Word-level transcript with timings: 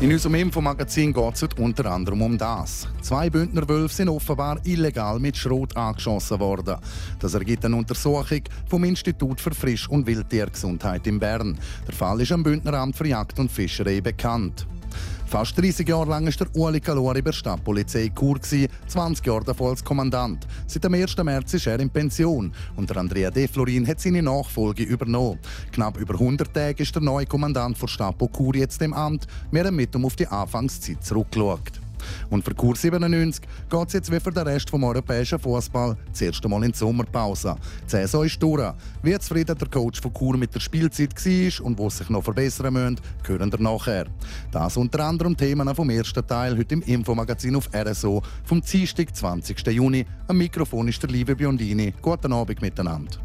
In 0.00 0.10
unserem 0.10 0.36
Infomagazin 0.36 1.12
geht 1.12 1.34
es 1.34 1.42
unter 1.58 1.84
anderem 1.84 2.22
um 2.22 2.38
das. 2.38 2.88
Zwei 3.02 3.28
Bündner 3.28 3.68
Wölfe 3.68 3.94
sind 3.94 4.08
offenbar 4.08 4.58
illegal 4.64 5.20
mit 5.20 5.36
Schrot 5.36 5.76
angeschossen 5.76 6.40
worden. 6.40 6.76
Das 7.18 7.34
ergibt 7.34 7.66
eine 7.66 7.76
Untersuchung 7.76 8.40
vom 8.66 8.84
Institut 8.84 9.42
für 9.42 9.54
Frisch- 9.54 9.90
und 9.90 10.06
Wildtiergesundheit 10.06 11.06
in 11.06 11.20
Bern. 11.20 11.58
Der 11.86 11.94
Fall 11.94 12.18
ist 12.22 12.32
am 12.32 12.42
Bündneramt 12.42 12.96
für 12.96 13.08
Jagd 13.08 13.38
und 13.38 13.52
Fischerei 13.52 14.00
bekannt. 14.00 14.66
Fast 15.30 15.56
30 15.56 15.88
Jahre 15.88 16.10
lang 16.10 16.26
war 16.26 16.32
der 16.32 16.56
Ueli 16.56 16.80
Calori 16.80 17.22
bei 17.22 17.30
der 17.30 17.32
Stadtpolizei 17.32 18.10
Chur, 18.18 18.40
20 18.40 19.24
Jahre 19.24 19.44
davor 19.44 19.70
als 19.70 19.84
Kommandant. 19.84 20.44
Seit 20.66 20.82
dem 20.82 20.94
1. 20.94 21.16
März 21.18 21.54
ist 21.54 21.68
er 21.68 21.78
in 21.78 21.88
Pension 21.88 22.52
und 22.74 22.90
der 22.90 22.96
Andrea 22.96 23.30
De 23.30 23.46
Florin 23.46 23.86
hat 23.86 24.00
seine 24.00 24.24
Nachfolge 24.24 24.82
übernommen. 24.82 25.38
Knapp 25.70 25.98
über 25.98 26.14
100 26.14 26.52
Tage 26.52 26.82
ist 26.82 26.96
der 26.96 27.02
neue 27.02 27.26
Kommandant 27.26 27.80
der 27.80 27.86
Stapo 27.86 28.28
Chur 28.36 28.56
jetzt 28.56 28.82
im 28.82 28.92
Amt. 28.92 29.28
Wir 29.52 29.64
haben 29.64 29.76
mit 29.76 29.94
ihm 29.94 30.04
auf 30.04 30.16
die 30.16 30.26
Anfangszeit 30.26 31.04
zurückgeschaut. 31.04 31.79
Und 32.30 32.44
für 32.44 32.54
Kurs 32.54 32.82
97 32.82 33.44
geht 33.68 33.88
es 33.88 33.92
jetzt 33.92 34.12
wie 34.12 34.20
für 34.20 34.32
den 34.32 34.46
Rest 34.46 34.70
vom 34.70 34.84
europäischen 34.84 35.38
Fußball 35.38 35.96
das 36.10 36.20
erste 36.20 36.48
Mal 36.48 36.64
in 36.64 36.72
die 36.72 36.78
Sommerpause. 36.78 37.56
Die 37.84 37.90
Saison 37.90 38.24
ist 38.24 38.42
durch. 38.42 38.72
Wie 39.02 39.18
zufrieden 39.18 39.56
der 39.56 39.68
Coach 39.68 40.00
von 40.00 40.12
Kur 40.12 40.36
mit 40.36 40.54
der 40.54 40.60
Spielzeit 40.60 41.14
war 41.14 41.66
und 41.66 41.78
wo 41.78 41.90
sich 41.90 42.08
noch 42.10 42.22
verbessern 42.22 42.72
müssen, 42.72 43.00
hören 43.26 43.52
wir 43.52 43.60
nachher. 43.60 44.06
Das 44.50 44.76
unter 44.76 45.04
anderem 45.04 45.36
Themen 45.36 45.74
vom 45.74 45.90
ersten 45.90 46.26
Teil 46.26 46.56
heute 46.56 46.74
im 46.74 46.82
Infomagazin 46.82 47.56
auf 47.56 47.68
RSO 47.74 48.22
vom 48.44 48.60
Dienstag, 48.60 49.14
20. 49.14 49.66
Juni. 49.68 50.04
Am 50.28 50.38
Mikrofon 50.38 50.88
ist 50.88 51.02
der 51.02 51.10
liebe 51.10 51.36
Biondini. 51.36 51.94
Guten 52.00 52.32
Abend 52.32 52.60
miteinander. 52.60 53.18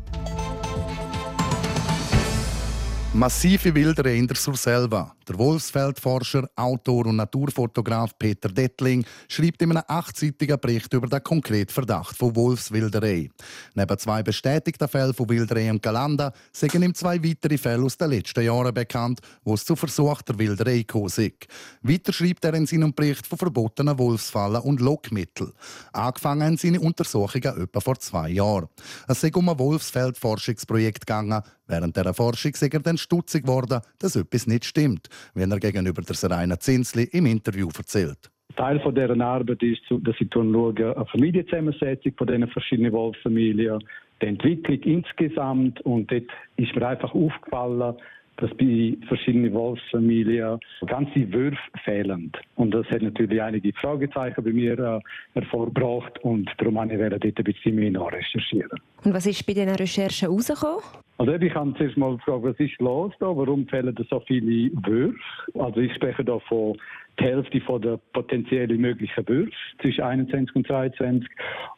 Massive 3.15 3.73
Wilderei 3.73 4.17
in 4.17 4.27
der 4.27 4.35
Surselva. 4.35 5.15
Der 5.25 5.37
Wolfsfeldforscher, 5.39 6.49
Autor 6.53 7.05
und 7.05 7.15
Naturfotograf 7.15 8.11
Peter 8.19 8.49
Dettling 8.49 9.05
schreibt 9.29 9.61
in 9.61 9.71
einem 9.71 9.83
achtseitigen 9.87 10.59
Bericht 10.59 10.91
über 10.93 11.07
den 11.07 11.23
konkreten 11.23 11.71
Verdacht 11.71 12.17
von 12.17 12.35
Wolfswilderei. 12.35 13.29
Neben 13.73 13.97
zwei 13.97 14.21
bestätigten 14.21 14.89
Fällen 14.89 15.13
von 15.13 15.29
Wilderei 15.29 15.69
im 15.69 15.79
Galanda 15.79 16.33
sind 16.51 16.75
ihm 16.75 16.93
zwei 16.93 17.23
weitere 17.23 17.57
Fälle 17.57 17.85
aus 17.85 17.97
den 17.97 18.09
letzten 18.09 18.43
Jahren 18.43 18.73
bekannt, 18.73 19.21
wo 19.45 19.53
es 19.53 19.63
zu 19.63 19.77
versuchter 19.77 20.37
Wilderei 20.37 20.79
gekommen 20.79 21.05
ist. 21.05 21.47
Weiter 21.83 22.11
schreibt 22.11 22.43
er 22.43 22.53
in 22.53 22.67
seinem 22.67 22.93
Bericht 22.93 23.25
von 23.25 23.37
verbotenen 23.37 23.97
Wolfsfallen 23.97 24.61
und 24.61 24.81
Lockmitteln. 24.81 25.53
Angefangen 25.93 26.43
haben 26.43 26.57
seine 26.57 26.81
Untersuchungen 26.81 27.63
etwa 27.63 27.79
vor 27.79 27.97
zwei 27.97 28.31
Jahren. 28.31 28.67
Es 29.07 29.23
ist 29.23 29.35
um 29.37 29.47
ein 29.47 29.57
Wolfsfeldforschungsprojekt 29.57 31.07
gegangen, 31.07 31.41
Während 31.67 31.97
dieser 31.97 32.13
Forschung 32.13 32.51
ist 32.51 32.61
er 32.61 32.79
dann 32.79 32.97
stutzig 32.97 33.43
geworden, 33.43 33.81
dass 33.99 34.15
etwas 34.15 34.47
nicht 34.47 34.65
stimmt, 34.65 35.07
wie 35.33 35.41
er 35.41 35.59
gegenüber 35.59 36.01
der 36.01 36.15
Serena 36.15 36.59
Zinsli 36.59 37.03
im 37.11 37.25
Interview 37.25 37.69
erzählt. 37.75 38.29
Teil 38.55 38.79
von 38.79 38.95
dieser 38.95 39.19
Arbeit 39.19 39.61
ist, 39.63 39.81
dass 39.89 40.15
ich 40.19 40.29
schaue, 40.33 40.73
eine 40.77 41.05
Familienzusammensetzung 41.11 42.13
von 42.17 42.27
diesen 42.27 42.47
verschiedenen 42.47 42.93
Wolfsfamilien, 42.93 43.79
die 44.21 44.27
Entwicklung 44.27 44.79
insgesamt 44.81 45.81
und 45.81 46.09
dort 46.09 46.23
ist 46.55 46.73
mir 46.75 46.87
einfach 46.87 47.13
aufgefallen, 47.13 47.95
dass 48.37 48.49
bei 48.57 48.97
verschiedenen 49.07 49.53
Wolfsfamilien 49.53 50.59
ganze 50.87 51.31
Würfe 51.31 51.57
fehlen. 51.83 52.31
Und 52.55 52.71
das 52.71 52.85
hat 52.87 53.01
natürlich 53.01 53.41
einige 53.41 53.73
Fragezeichen 53.73 54.43
bei 54.43 54.51
mir 54.51 54.77
äh, 54.77 54.99
hervorgebracht 55.33 56.19
und 56.23 56.49
darum 56.57 56.79
habe 56.79 56.93
ich 56.93 56.99
dort 56.99 57.23
ein 57.23 57.43
bisschen 57.43 57.75
mehr 57.75 57.91
nachrecherchieren. 57.91 58.79
Und 59.03 59.13
was 59.13 59.25
ist 59.25 59.45
bei 59.45 59.53
diesen 59.53 59.69
Recherchen 59.69 60.29
herausgekommen? 60.29 60.83
Also 61.17 61.33
ich 61.33 61.55
habe 61.55 61.73
zuerst 61.77 61.95
mal 61.95 62.17
gefragt, 62.17 62.43
was 62.43 62.59
ist 62.59 62.79
los 62.81 63.13
da? 63.19 63.27
Warum 63.27 63.65
fehlen 63.67 63.95
da 63.95 64.03
so 64.09 64.19
viele 64.27 64.69
Würfe? 64.85 65.17
Also 65.57 65.79
ich 65.79 65.93
spreche 65.93 66.25
da 66.25 66.39
von 66.39 66.75
die 67.19 67.23
Hälfte 67.23 67.61
von 67.61 67.81
der 67.81 67.97
potenziellen 68.13 68.79
möglichen 68.79 69.27
Würfe 69.27 69.51
zwischen 69.81 70.03
21 70.03 70.55
und 70.55 70.67
22. 70.67 71.29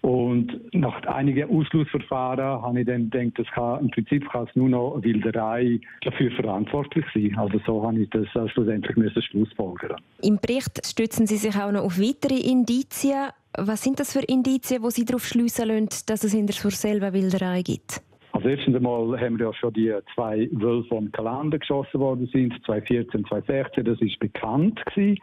Und 0.01 0.73
nach 0.73 1.01
einigen 1.03 1.49
Ausschlussverfahren 1.49 2.61
habe 2.61 2.79
ich 2.81 2.87
dann 2.87 3.09
gedacht, 3.09 3.39
das 3.39 3.47
kann, 3.53 3.81
im 3.81 3.91
Prinzip 3.91 4.29
kann 4.29 4.47
es 4.47 4.55
nur 4.55 4.69
noch 4.69 5.01
Wilderei 5.03 5.79
dafür 6.01 6.31
verantwortlich 6.31 7.05
sein. 7.13 7.35
Also 7.37 7.59
so 7.65 7.83
habe 7.85 7.99
ich 7.99 8.09
das 8.09 8.27
schlussendlich 8.51 9.25
schlussfolgern. 9.25 9.97
Im 10.21 10.37
Bericht 10.37 10.85
stützen 10.85 11.27
Sie 11.27 11.37
sich 11.37 11.55
auch 11.55 11.71
noch 11.71 11.83
auf 11.83 11.99
weitere 11.99 12.39
Indizien. 12.39 13.29
Was 13.57 13.83
sind 13.83 13.99
das 13.99 14.13
für 14.13 14.23
Indizien, 14.23 14.83
wo 14.83 14.89
Sie 14.89 15.05
darauf 15.05 15.25
schließen 15.25 15.67
lassen, 15.67 15.89
dass 16.07 16.23
es 16.23 16.33
in 16.33 16.45
der 16.45 16.55
Surselva 16.55 17.13
Wilderei 17.13 17.61
gibt? 17.61 18.01
Also 18.37 18.49
erstens 18.49 18.75
einmal 18.75 19.19
haben 19.19 19.39
wir 19.39 19.47
ja 19.47 19.53
schon 19.55 19.73
die 19.73 19.91
zwei 20.13 20.47
Wölfe 20.51 20.89
vom 20.89 21.11
Kalender 21.11 21.57
geschossen 21.57 21.99
worden 21.99 22.29
sind, 22.31 22.53
2014, 22.67 23.25
2016, 23.25 23.83
das 23.83 23.99
ist 23.99 24.19
bekannt 24.19 24.79
gewesen. 24.85 25.17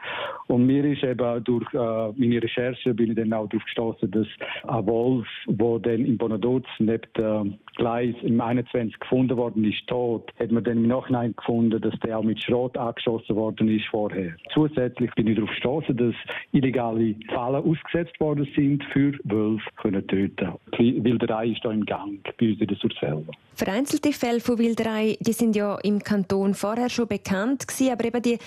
Und 0.48 0.66
mir 0.66 0.84
ist 0.84 1.04
eben 1.04 1.44
durch 1.44 1.72
äh, 1.74 1.76
meine 1.76 2.42
Recherche 2.42 2.92
bin 2.92 3.10
ich 3.10 3.16
dann 3.16 3.32
auch 3.32 3.48
darauf 3.48 3.62
gestoßen, 3.66 4.10
dass 4.10 4.26
ein 4.66 4.86
Wolf, 4.86 5.28
der 5.46 5.78
dann 5.78 6.04
in 6.04 6.18
Bonaduz 6.18 6.64
neben 6.80 7.02
dem 7.16 7.58
Gleis 7.76 8.16
im 8.22 8.40
21 8.40 8.98
gefunden 8.98 9.36
worden 9.36 9.62
ist, 9.62 9.86
tot, 9.86 10.32
hat 10.40 10.50
man 10.50 10.64
dann 10.64 10.78
im 10.78 10.88
Nachhinein 10.88 11.36
gefunden, 11.36 11.80
dass 11.80 11.94
der 12.00 12.18
auch 12.18 12.24
mit 12.24 12.42
Schrot 12.42 12.76
angeschossen 12.76 13.36
worden 13.36 13.68
ist 13.68 13.86
vorher. 13.86 14.34
Zusätzlich 14.52 15.12
bin 15.14 15.28
ich 15.28 15.36
darauf 15.36 15.50
gestoßen, 15.50 15.96
dass 15.96 16.14
illegale 16.50 17.14
Fallen 17.32 17.62
ausgesetzt 17.64 18.18
worden 18.18 18.48
sind 18.56 18.82
für 18.92 19.12
Wölfe 19.22 19.70
können 19.76 20.04
töten. 20.08 20.48
Wilderei 20.76 21.48
ist 21.48 21.64
da 21.64 21.70
im 21.70 21.84
Gang 21.84 22.18
bei 22.38 22.50
uns 22.50 22.60
in 22.60 22.66
der 22.66 22.76
selber. 23.06 23.32
Vereinzelte 23.56 24.12
Fälle 24.12 24.40
von 24.40 24.58
Wilderei, 24.58 25.16
die 25.20 25.32
sind 25.32 25.54
ja 25.54 25.76
im 25.76 26.00
Kanton 26.00 26.54
vorher 26.54 26.88
schon 26.88 27.06
bekannt 27.06 27.68
gewesen, 27.68 27.92
aber 27.92 28.04
eben 28.04 28.22
die 28.22 28.38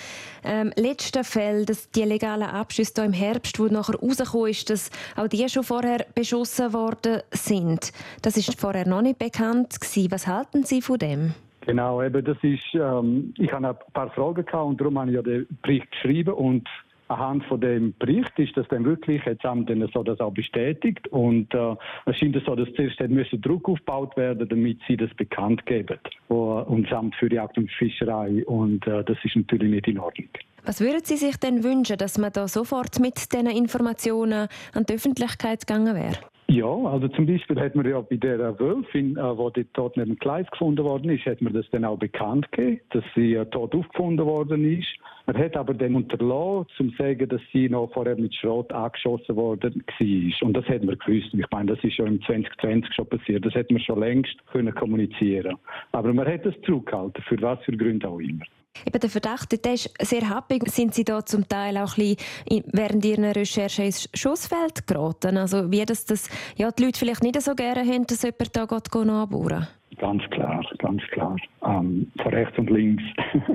ähm, 0.44 0.73
letzten 0.75 1.23
Fälle, 1.23 1.66
dass 1.66 1.90
die 1.91 2.03
legalen 2.03 2.44
Abschüsse 2.44 2.91
hier 2.96 3.06
im 3.06 3.13
Herbst, 3.13 3.57
wo 3.57 3.67
nachher 3.67 3.96
rausgekommen 3.96 4.50
ist, 4.50 4.69
dass 4.69 4.91
auch 5.16 5.28
die 5.28 5.47
schon 5.47 5.63
vorher 5.63 6.06
beschossen 6.13 6.73
worden 6.73 7.22
sind, 7.31 7.94
das 8.22 8.35
ist 8.35 8.59
vorher 8.59 8.85
noch 8.85 9.01
nicht 9.01 9.17
bekannt 9.17 9.79
gewesen. 9.79 10.12
Was 10.12 10.28
halten 10.28 10.63
Sie 10.63 10.81
von 10.81 10.97
dem? 10.97 11.34
Genau, 11.62 12.01
eben 12.01 12.23
das 12.23 12.38
ist, 12.41 12.63
ähm, 12.73 13.34
ich 13.38 13.51
habe 13.51 13.69
ein 13.69 13.75
paar 13.94 14.09
Fragen 14.12 14.46
gehabt 14.46 14.66
und 14.66 14.79
darum 14.79 15.00
habe 15.00 15.09
ich 15.09 15.16
ja 15.16 15.22
den 15.22 15.47
Bericht 15.62 15.91
geschrieben 15.91 16.34
und 16.34 16.67
anhand 17.07 17.44
von 17.45 17.62
dem 17.62 17.94
Bericht 17.97 18.38
ist 18.38 18.56
das 18.57 18.68
dann 18.69 18.85
wirklich 18.85 19.23
jetzt 19.25 19.44
haben 19.44 19.66
dann 19.66 19.88
so 19.94 20.03
das 20.03 20.19
auch 20.19 20.34
bestätigt 20.34 21.07
und 21.09 21.53
äh, 21.53 21.75
es 22.06 22.18
scheint 22.18 22.38
so, 22.45 22.56
dass 22.56 22.68
zuerst 22.75 23.00
müssen 23.01 23.41
Druck 23.41 23.69
aufgebaut 23.69 24.16
werden, 24.18 24.47
damit 24.47 24.79
sie 24.88 24.97
das 24.97 25.13
bekannt 25.16 25.66
geben 25.66 26.00
und 26.28 26.91
Amt 26.91 27.16
für 27.16 27.31
Jagd 27.31 27.57
und 27.57 27.72
Fischerei 27.72 28.46
und 28.46 28.85
äh, 28.88 29.03
das 29.03 29.17
ist 29.23 29.35
natürlich 29.35 29.69
nicht 29.69 29.88
in 29.88 30.00
Ordnung. 30.00 30.29
Was 30.66 30.81
würden 30.81 31.03
Sie 31.03 31.16
sich 31.16 31.38
denn 31.38 31.63
wünschen, 31.63 31.97
dass 31.97 32.17
man 32.17 32.34
da 32.34 32.47
sofort 32.47 33.00
mit 33.00 33.31
diesen 33.31 33.47
Informationen 33.47 34.50
an 34.73 34.85
die 34.85 34.96
Öffentlichkeit 34.96 35.66
gegangen 35.66 35.96
wäre? 35.96 36.17
Ja, 36.50 36.66
also 36.66 37.09
zum 37.09 37.25
Beispiel 37.25 37.59
hat 37.59 37.75
man 37.75 37.85
ja 37.85 38.00
bei 38.00 38.16
der 38.16 38.58
Wölfin, 38.58 39.18
äh, 39.18 39.38
wo 39.38 39.50
die 39.50 39.66
tot 39.66 39.97
neben 39.97 40.12
dem 40.12 40.19
Gleis 40.19 40.50
gefunden 40.50 40.85
worden 40.85 41.09
ist, 41.09 41.25
hat 41.25 41.41
man 41.41 41.52
das 41.52 41.69
dann 41.72 41.84
auch 41.84 42.00
bekannt 42.00 42.50
gegeben, 42.53 42.80
dass 42.91 43.03
sie 43.16 43.34
äh, 43.34 43.46
tot 43.47 43.75
aufgefunden 43.75 44.25
worden 44.25 44.80
ist. 44.80 44.88
Man 45.25 45.38
hat 45.38 45.58
aber 45.58 45.74
dann 45.74 45.96
unterlassen, 45.96 46.69
zum 46.78 46.91
zu 46.91 47.03
sagen, 47.03 47.28
dass 47.28 47.41
sie 47.52 47.68
noch 47.68 47.91
vorher 47.91 48.16
mit 48.16 48.34
Schrot 48.34 48.72
angeschossen 48.72 49.35
worden 49.35 49.84
war. 50.00 50.47
Und 50.47 50.53
das 50.53 50.66
hat 50.69 50.85
man 50.85 50.97
gewusst. 50.97 51.34
Ich 51.34 51.52
meine, 51.52 51.75
das 51.75 51.84
ist 51.84 51.96
schon 51.96 52.08
im 52.08 52.22
2020 52.22 52.94
schon 52.94 53.09
passiert. 53.09 53.46
Das 53.46 53.53
hätte 53.53 53.74
man 53.74 53.84
schon 53.84 54.00
längst 54.00 54.38
können 54.50 54.74
kommunizieren. 54.74 55.58
Aber 55.91 56.14
man 56.14 56.25
hat 56.25 56.46
das 56.46 56.56
zurückgehalten, 56.62 57.22
für 57.24 57.41
was 57.41 57.59
für 57.66 57.75
Gründe 57.75 58.08
auch 58.08 58.19
immer. 58.19 58.46
Eben 58.86 59.00
der 59.00 59.09
Verdacht, 59.09 59.66
der 59.66 59.74
ist 59.74 59.94
sehr 60.02 60.29
happig. 60.29 60.68
Sind 60.70 60.94
Sie 60.94 61.03
da 61.03 61.26
zum 61.26 61.47
Teil 61.47 61.78
auch 61.78 61.97
ein 61.97 62.16
bisschen 62.16 62.64
während 62.72 63.06
Ihrer 63.06 63.35
Recherche 63.35 63.84
ins 63.84 64.09
Schussfeld 64.14 64.88
geraten? 64.88 65.38
Also 65.38 65.72
wie 65.72 65.85
das, 65.85 66.06
das 66.06 66.29
ja, 66.56 66.72
die 66.72 66.84
Leute 66.85 67.00
vielleicht 67.00 67.24
nicht 67.24 67.41
so 67.41 67.56
gerne 67.56 67.82
haben, 67.82 68.06
dass 68.08 68.24
jemand 68.24 68.56
da 68.56 68.66
geht, 68.66 68.94
nachbohren 69.06 69.68
Ganz 70.00 70.22
klar, 70.29 70.64
ganz 70.78 71.02
klar. 71.12 71.35
Ähm, 71.66 72.12
von 72.22 72.34
rechts 72.34 72.58
und 72.58 72.70
links. 72.70 73.03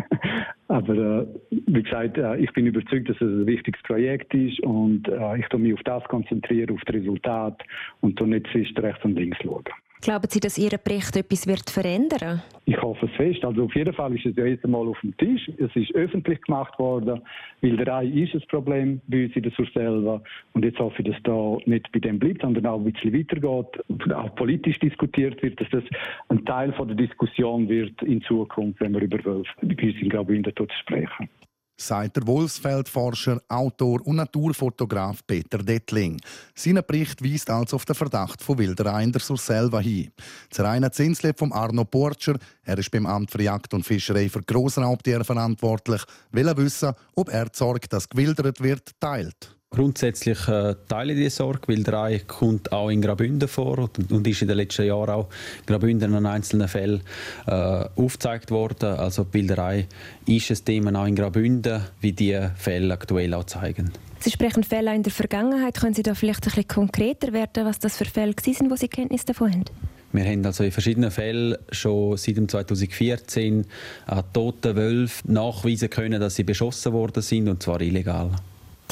Aber 0.68 0.94
äh, 0.94 1.26
wie 1.50 1.82
gesagt, 1.82 2.18
äh, 2.18 2.36
ich 2.38 2.52
bin 2.52 2.66
überzeugt, 2.66 3.08
dass 3.08 3.16
es 3.16 3.22
ein 3.22 3.46
wichtiges 3.46 3.80
Projekt 3.82 4.34
ist 4.34 4.58
und 4.60 5.06
äh, 5.08 5.38
ich 5.38 5.46
mich 5.58 5.74
auf 5.74 5.82
das 5.84 6.02
konzentriere, 6.04 6.72
auf 6.72 6.80
das 6.84 6.96
Resultat 6.96 7.62
und 8.00 8.20
nicht 8.26 8.46
zwischen 8.50 8.76
rechts 8.78 9.04
und 9.04 9.14
links 9.14 9.38
schauen. 9.42 9.64
Glauben 10.02 10.26
Sie, 10.28 10.40
dass 10.40 10.58
Ihr 10.58 10.76
Bericht 10.78 11.16
etwas 11.16 11.46
wird 11.46 11.70
verändern 11.70 12.42
Ich 12.64 12.76
hoffe 12.82 13.06
es 13.06 13.12
fest. 13.12 13.44
Also 13.44 13.66
auf 13.66 13.74
jeden 13.76 13.94
Fall 13.94 14.12
ist 14.16 14.26
es 14.26 14.34
ja 14.34 14.46
jetzt 14.46 14.64
einmal 14.64 14.88
auf 14.88 14.98
dem 15.00 15.16
Tisch. 15.16 15.48
Es 15.58 15.70
ist 15.76 15.94
öffentlich 15.94 16.42
gemacht 16.42 16.76
worden. 16.80 17.20
Wilderei 17.60 18.06
ist 18.06 18.34
ein 18.34 18.42
Problem 18.48 19.00
bei 19.06 19.26
uns 19.26 19.36
in 19.36 19.44
der 19.44 19.52
Sur 19.52 19.66
selber. 19.72 20.20
Und 20.54 20.64
jetzt 20.64 20.80
hoffe 20.80 21.02
ich, 21.02 21.08
dass 21.08 21.22
da 21.22 21.56
nicht 21.66 21.92
bei 21.92 22.00
dem 22.00 22.18
bleibt, 22.18 22.42
sondern 22.42 22.66
auch 22.66 22.80
ein 22.80 22.92
bisschen 22.92 23.16
weitergeht, 23.16 24.12
auch 24.12 24.34
politisch 24.34 24.80
diskutiert 24.80 25.40
wird, 25.40 25.60
dass 25.60 25.70
das 25.70 25.84
ein 26.30 26.44
Teil 26.46 26.72
von 26.72 26.88
der 26.88 26.96
Diskussion 26.96 27.68
wird 27.68 28.02
in 28.02 28.22
Zukunft, 28.22 28.80
wenn 28.80 28.94
wir 28.94 29.02
über 29.02 29.24
Wölfe 29.24 29.52
bei 29.62 29.68
uns 29.68 30.02
in 30.02 30.08
Graubünden 30.08 30.52
sprechen 30.80 31.28
sagt 31.76 32.16
der 32.16 32.26
Wolfsfeldforscher, 32.26 33.40
Autor 33.48 34.06
und 34.06 34.16
Naturfotograf 34.16 35.26
Peter 35.26 35.58
Dettling. 35.58 36.20
Sein 36.54 36.80
Bericht 36.86 37.22
weist 37.24 37.50
also 37.50 37.76
auf 37.76 37.84
den 37.84 37.94
Verdacht 37.94 38.42
von 38.42 38.58
Wilderei 38.58 39.04
in 39.04 39.12
der 39.12 39.20
Surselva 39.20 39.80
hin. 39.80 40.12
Das 40.50 40.60
reine 40.60 40.90
Zinsle 40.90 41.32
vom 41.34 41.52
Arno 41.52 41.84
Porcher, 41.84 42.36
er 42.62 42.78
ist 42.78 42.90
beim 42.90 43.06
Amt 43.06 43.30
für 43.30 43.42
Jagd 43.42 43.74
und 43.74 43.84
Fischerei 43.84 44.28
für 44.28 44.42
Grossraubtiere 44.42 45.24
verantwortlich, 45.24 46.02
will 46.30 46.56
wissen, 46.56 46.92
ob 47.14 47.28
er 47.28 47.46
die 47.46 47.56
Sorge, 47.56 47.88
dass 47.88 48.08
gewildert 48.08 48.60
wird, 48.62 48.90
teilt. 49.00 49.56
Grundsätzlich 49.72 50.48
äh, 50.48 50.74
teile 50.86 51.14
ich 51.14 51.18
diese 51.18 51.30
Sorge. 51.30 51.66
Wilderei 51.68 52.18
kommt 52.26 52.70
auch 52.72 52.90
in 52.90 53.00
Graubünden 53.00 53.48
vor 53.48 53.78
und, 53.78 54.12
und, 54.12 54.26
ist 54.26 54.42
in 54.42 54.48
den 54.48 54.58
letzten 54.58 54.84
Jahren 54.84 55.08
auch 55.08 55.28
in 55.60 55.66
Graubünden 55.66 56.14
an 56.14 56.26
einzelnen 56.26 56.68
Fällen 56.68 57.00
äh, 57.46 57.52
aufgezeigt 57.96 58.50
worden. 58.50 58.98
Also 58.98 59.26
Wilderei 59.32 59.86
ist 60.26 60.50
ein 60.50 60.62
Thema 60.66 61.00
auch 61.00 61.06
in 61.06 61.16
Graubünden, 61.16 61.84
wie 62.02 62.12
diese 62.12 62.52
Fälle 62.56 62.92
aktuell 62.92 63.32
auch 63.32 63.44
zeigen. 63.44 63.92
Sie 64.20 64.30
sprechen 64.30 64.62
Fälle 64.62 64.94
in 64.94 65.04
der 65.04 65.12
Vergangenheit. 65.12 65.80
Können 65.80 65.94
Sie 65.94 66.02
da 66.02 66.14
vielleicht 66.14 66.42
ein 66.42 66.50
bisschen 66.50 66.68
konkreter 66.68 67.32
werden, 67.32 67.64
was 67.64 67.78
das 67.78 67.96
für 67.96 68.04
Fälle 68.04 68.34
sind, 68.42 68.70
wo 68.70 68.76
Sie 68.76 68.88
Kenntnis 68.88 69.24
davon 69.24 69.52
haben? 69.52 69.64
Wir 70.12 70.26
haben 70.26 70.44
also 70.44 70.64
in 70.64 70.70
verschiedenen 70.70 71.10
Fällen 71.10 71.56
schon 71.70 72.18
seit 72.18 72.50
2014 72.50 73.64
an 74.04 74.24
toten 74.34 74.76
Wölfen 74.76 75.32
nachweisen 75.32 75.88
können, 75.88 76.20
dass 76.20 76.34
sie 76.34 76.44
beschossen 76.44 76.92
worden 76.92 77.22
sind, 77.22 77.48
und 77.48 77.62
zwar 77.62 77.80
illegal 77.80 78.32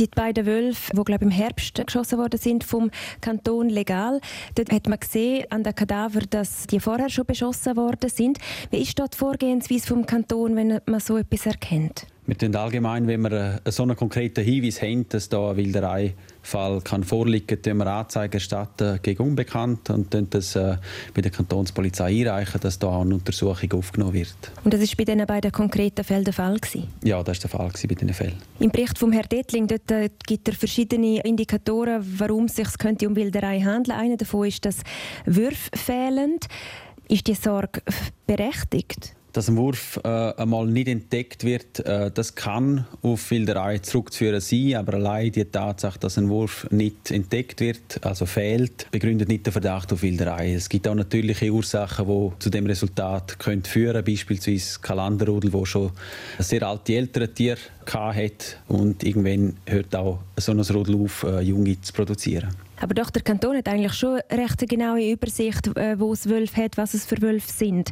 die 0.00 0.14
beiden 0.14 0.46
Wölfe, 0.46 0.92
die 0.96 1.04
glaube 1.04 1.24
im 1.24 1.30
Herbst 1.30 1.80
geschossen 1.84 2.18
worden 2.18 2.38
sind 2.38 2.64
vom 2.64 2.90
Kanton 3.20 3.68
legal. 3.68 4.20
Dort 4.54 4.72
hat 4.72 4.88
man 4.88 4.98
gesehen 4.98 5.44
an 5.50 5.62
den 5.62 5.74
Kadaver, 5.74 6.20
dass 6.28 6.66
die 6.66 6.80
vorher 6.80 7.10
schon 7.10 7.26
beschossen 7.26 7.76
worden 7.76 8.08
sind. 8.08 8.38
Wie 8.70 8.78
ist 8.78 8.98
dort 8.98 9.14
die 9.14 9.18
Vorgehensweise 9.18 9.86
vom 9.86 10.06
Kanton, 10.06 10.56
wenn 10.56 10.80
man 10.86 11.00
so 11.00 11.16
etwas 11.16 11.46
erkennt? 11.46 12.06
Wir 12.26 12.38
tun 12.38 12.54
allgemein, 12.54 13.06
wenn 13.06 13.22
wir 13.22 13.60
so 13.66 13.82
einen 13.82 13.96
konkreten 13.96 14.44
Hinweis 14.44 14.80
haben, 14.80 15.08
dass 15.08 15.28
da 15.28 15.50
ein 15.50 16.12
Wildereifall 16.42 16.80
kann 16.82 17.04
vorliegen 17.04 17.62
kann, 17.62 17.76
wir 17.78 17.86
Anzeige 17.86 18.34
erstatten 18.34 18.98
gegen 19.02 19.22
Unbekannt 19.22 19.90
und 19.90 20.12
dann 20.12 20.28
das 20.30 20.56
äh, 20.56 20.76
bei 21.14 21.22
der 21.22 21.30
Kantonspolizei 21.30 22.20
einreichen, 22.20 22.60
dass 22.60 22.78
da 22.78 22.88
auch 22.88 23.02
eine 23.02 23.14
Untersuchung 23.14 23.72
aufgenommen 23.72 24.14
wird. 24.14 24.52
Und 24.64 24.74
das 24.74 24.80
war 24.80 24.88
bei 24.96 25.04
diesen 25.04 25.26
beiden 25.26 25.52
konkreten 25.52 26.04
Fällen 26.04 26.24
der 26.24 26.32
Fall? 26.32 26.58
Gewesen? 26.58 26.88
Ja, 27.04 27.22
das 27.22 27.42
war 27.42 27.50
der 27.50 27.50
Fall 27.50 27.88
bei 27.88 27.94
diesen 27.94 28.14
Fällen. 28.14 28.36
Im 28.58 28.70
Bericht 28.70 28.98
von 28.98 29.12
Herrn 29.12 29.28
Dettling 29.28 29.66
dort, 29.66 29.90
äh, 29.90 30.10
gibt 30.26 30.48
er 30.48 30.54
verschiedene 30.54 31.20
Indikatoren, 31.20 32.04
warum 32.18 32.44
es 32.44 32.56
sich 32.56 32.78
könnte 32.78 33.06
um 33.06 33.16
Wilderei 33.16 33.60
handeln. 33.60 33.98
Einer 33.98 34.16
davon 34.16 34.46
ist, 34.46 34.64
dass 34.64 34.78
Würfe 35.26 35.70
fehlen. 35.74 36.38
Ist 37.08 37.26
die 37.26 37.34
Sorge 37.34 37.82
berechtigt? 38.26 39.14
Dass 39.32 39.48
ein 39.48 39.56
Wurf 39.56 40.00
äh, 40.04 40.08
einmal 40.08 40.66
nicht 40.66 40.88
entdeckt 40.88 41.44
wird, 41.44 41.80
äh, 41.80 42.10
das 42.10 42.34
kann 42.34 42.86
auf 43.02 43.30
Wilderei 43.30 43.78
zurückzuführen 43.78 44.40
sein, 44.40 44.76
aber 44.76 44.94
allein 44.94 45.32
die 45.32 45.44
Tatsache, 45.44 45.98
dass 45.98 46.18
ein 46.18 46.28
Wurf 46.28 46.66
nicht 46.70 47.10
entdeckt 47.10 47.60
wird, 47.60 48.04
also 48.04 48.26
fehlt, 48.26 48.90
begründet 48.90 49.28
nicht 49.28 49.46
den 49.46 49.52
Verdacht 49.52 49.92
auf 49.92 50.02
Wilderei. 50.02 50.54
Es 50.54 50.68
gibt 50.68 50.86
auch 50.88 50.94
natürliche 50.94 51.50
Ursachen, 51.50 52.06
die 52.06 52.30
zu 52.38 52.50
dem 52.50 52.66
Resultat 52.66 53.38
können 53.38 53.64
führen, 53.64 54.04
beispielsweise 54.04 54.80
Kalanderrudel, 54.80 55.52
wo 55.52 55.64
schon 55.64 55.90
sehr 56.38 56.62
alte 56.62 56.94
ältere 56.94 57.32
Tiere 57.32 57.60
hat 57.86 58.58
und 58.68 59.02
irgendwann 59.02 59.56
hört 59.66 59.96
auch 59.96 60.20
so 60.36 60.52
ein 60.52 60.60
Rudel 60.60 60.94
auf, 61.02 61.24
äh, 61.24 61.40
Junge 61.40 61.80
zu 61.80 61.92
produzieren. 61.92 62.48
Aber 62.80 62.94
doch, 62.94 63.10
der 63.10 63.22
Kanton 63.22 63.56
hat 63.56 63.68
eigentlich 63.68 63.92
schon 63.92 64.20
eine 64.28 64.42
recht 64.42 64.68
genaue 64.68 65.12
Übersicht, 65.12 65.66
äh, 65.76 66.00
wo 66.00 66.12
es 66.12 66.28
Wölfe 66.28 66.64
hat, 66.64 66.76
was 66.76 66.94
es 66.94 67.04
für 67.04 67.20
Wölfe 67.20 67.52
sind. 67.52 67.90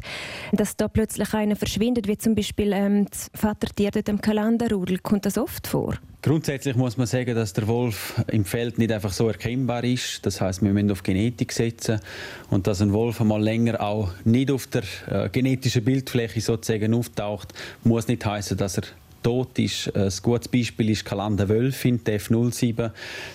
Dass 0.51 0.75
da 0.75 0.87
plötzlich 0.87 1.33
einer 1.33 1.55
verschwindet, 1.55 2.07
wie 2.07 2.17
zum 2.17 2.35
Beispiel 2.35 2.73
ähm, 2.73 3.05
das 3.09 3.29
Vatertier 3.35 3.91
dort 3.91 4.09
im 4.09 4.19
Kalenderrudel, 4.19 4.99
kommt 4.99 5.25
das 5.25 5.37
oft 5.37 5.67
vor? 5.67 5.95
Grundsätzlich 6.21 6.75
muss 6.75 6.97
man 6.97 7.07
sagen, 7.07 7.33
dass 7.33 7.53
der 7.53 7.65
Wolf 7.67 8.21
im 8.27 8.43
Feld 8.43 8.77
nicht 8.77 8.91
einfach 8.91 9.13
so 9.13 9.29
erkennbar 9.29 9.85
ist. 9.85 10.25
Das 10.25 10.41
heißt, 10.41 10.61
wir 10.61 10.73
müssen 10.73 10.91
auf 10.91 11.01
Genetik 11.01 11.53
setzen 11.53 12.01
und 12.49 12.67
dass 12.67 12.81
ein 12.81 12.91
Wolf 12.91 13.21
einmal 13.21 13.41
länger 13.41 13.79
auch 13.79 14.11
nicht 14.25 14.51
auf 14.51 14.67
der 14.67 14.83
äh, 15.07 15.29
genetischen 15.29 15.85
Bildfläche 15.85 16.41
sozusagen 16.41 16.93
auftaucht, 16.93 17.53
muss 17.85 18.09
nicht 18.09 18.25
heißen, 18.25 18.57
dass 18.57 18.79
er 18.79 18.83
tot 19.23 19.57
ist. 19.59 19.95
Ein 19.95 20.11
gutes 20.21 20.47
Beispiel 20.47 20.89
ist 20.89 21.05
Kalanda 21.05 21.47
Wölfin, 21.47 22.01
die 22.03 22.11
F07. 22.11 22.91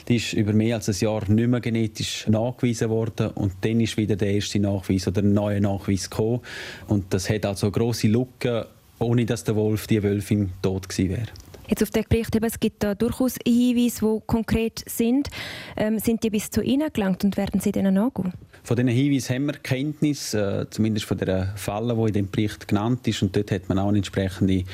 Die 0.08 0.16
ist 0.16 0.32
über 0.32 0.52
mehr 0.52 0.76
als 0.76 0.88
ein 0.88 0.96
Jahr 0.98 1.28
nicht 1.30 1.48
mehr 1.48 1.60
genetisch 1.60 2.26
nachgewiesen 2.28 2.90
worden 2.90 3.30
und 3.30 3.52
dann 3.60 3.80
ist 3.80 3.96
wieder 3.96 4.16
der 4.16 4.32
erste 4.32 4.58
Nachweis 4.58 5.06
oder 5.08 5.22
ein 5.22 5.32
neuer 5.32 5.60
Nachweis 5.60 6.10
gekommen. 6.10 6.40
Und 6.88 7.12
das 7.12 7.28
hat 7.30 7.46
also 7.46 7.70
große 7.70 8.08
Lücken, 8.08 8.64
ohne 8.98 9.26
dass 9.26 9.44
der 9.44 9.56
Wolf, 9.56 9.86
die 9.86 10.02
Wölfin, 10.02 10.52
tot 10.62 10.88
gewesen 10.88 11.10
wäre. 11.10 11.28
Jetzt 11.68 11.82
auf 11.82 11.90
den 11.90 12.04
Bericht 12.08 12.34
eben, 12.36 12.44
es 12.44 12.60
gibt 12.60 12.82
da 12.82 12.94
durchaus 12.94 13.36
Hinweise, 13.46 14.00
die 14.00 14.22
konkret 14.26 14.84
sind. 14.86 15.30
Ähm, 15.76 15.98
sind 15.98 16.22
die 16.22 16.30
bis 16.30 16.50
zu 16.50 16.62
Ihnen 16.62 16.92
gelangt 16.92 17.24
und 17.24 17.36
werden 17.36 17.60
Sie 17.60 17.72
denen 17.72 17.94
nachgehen? 17.94 18.34
Von 18.66 18.76
diesen 18.76 18.88
Hinweisen 18.88 19.34
haben 19.34 19.46
wir 19.46 19.52
Kenntnis, 19.52 20.32
äh, 20.32 20.64
zumindest 20.70 21.04
von 21.04 21.18
der 21.18 21.52
Falle, 21.54 21.94
die 21.94 22.06
in 22.06 22.12
dem 22.14 22.30
Bericht 22.30 22.66
genannt 22.66 23.06
ist. 23.06 23.20
Und 23.20 23.36
dort 23.36 23.50
hat 23.50 23.68
man 23.68 23.78
auch 23.78 23.88
eine 23.88 23.98
entsprechende 23.98 24.64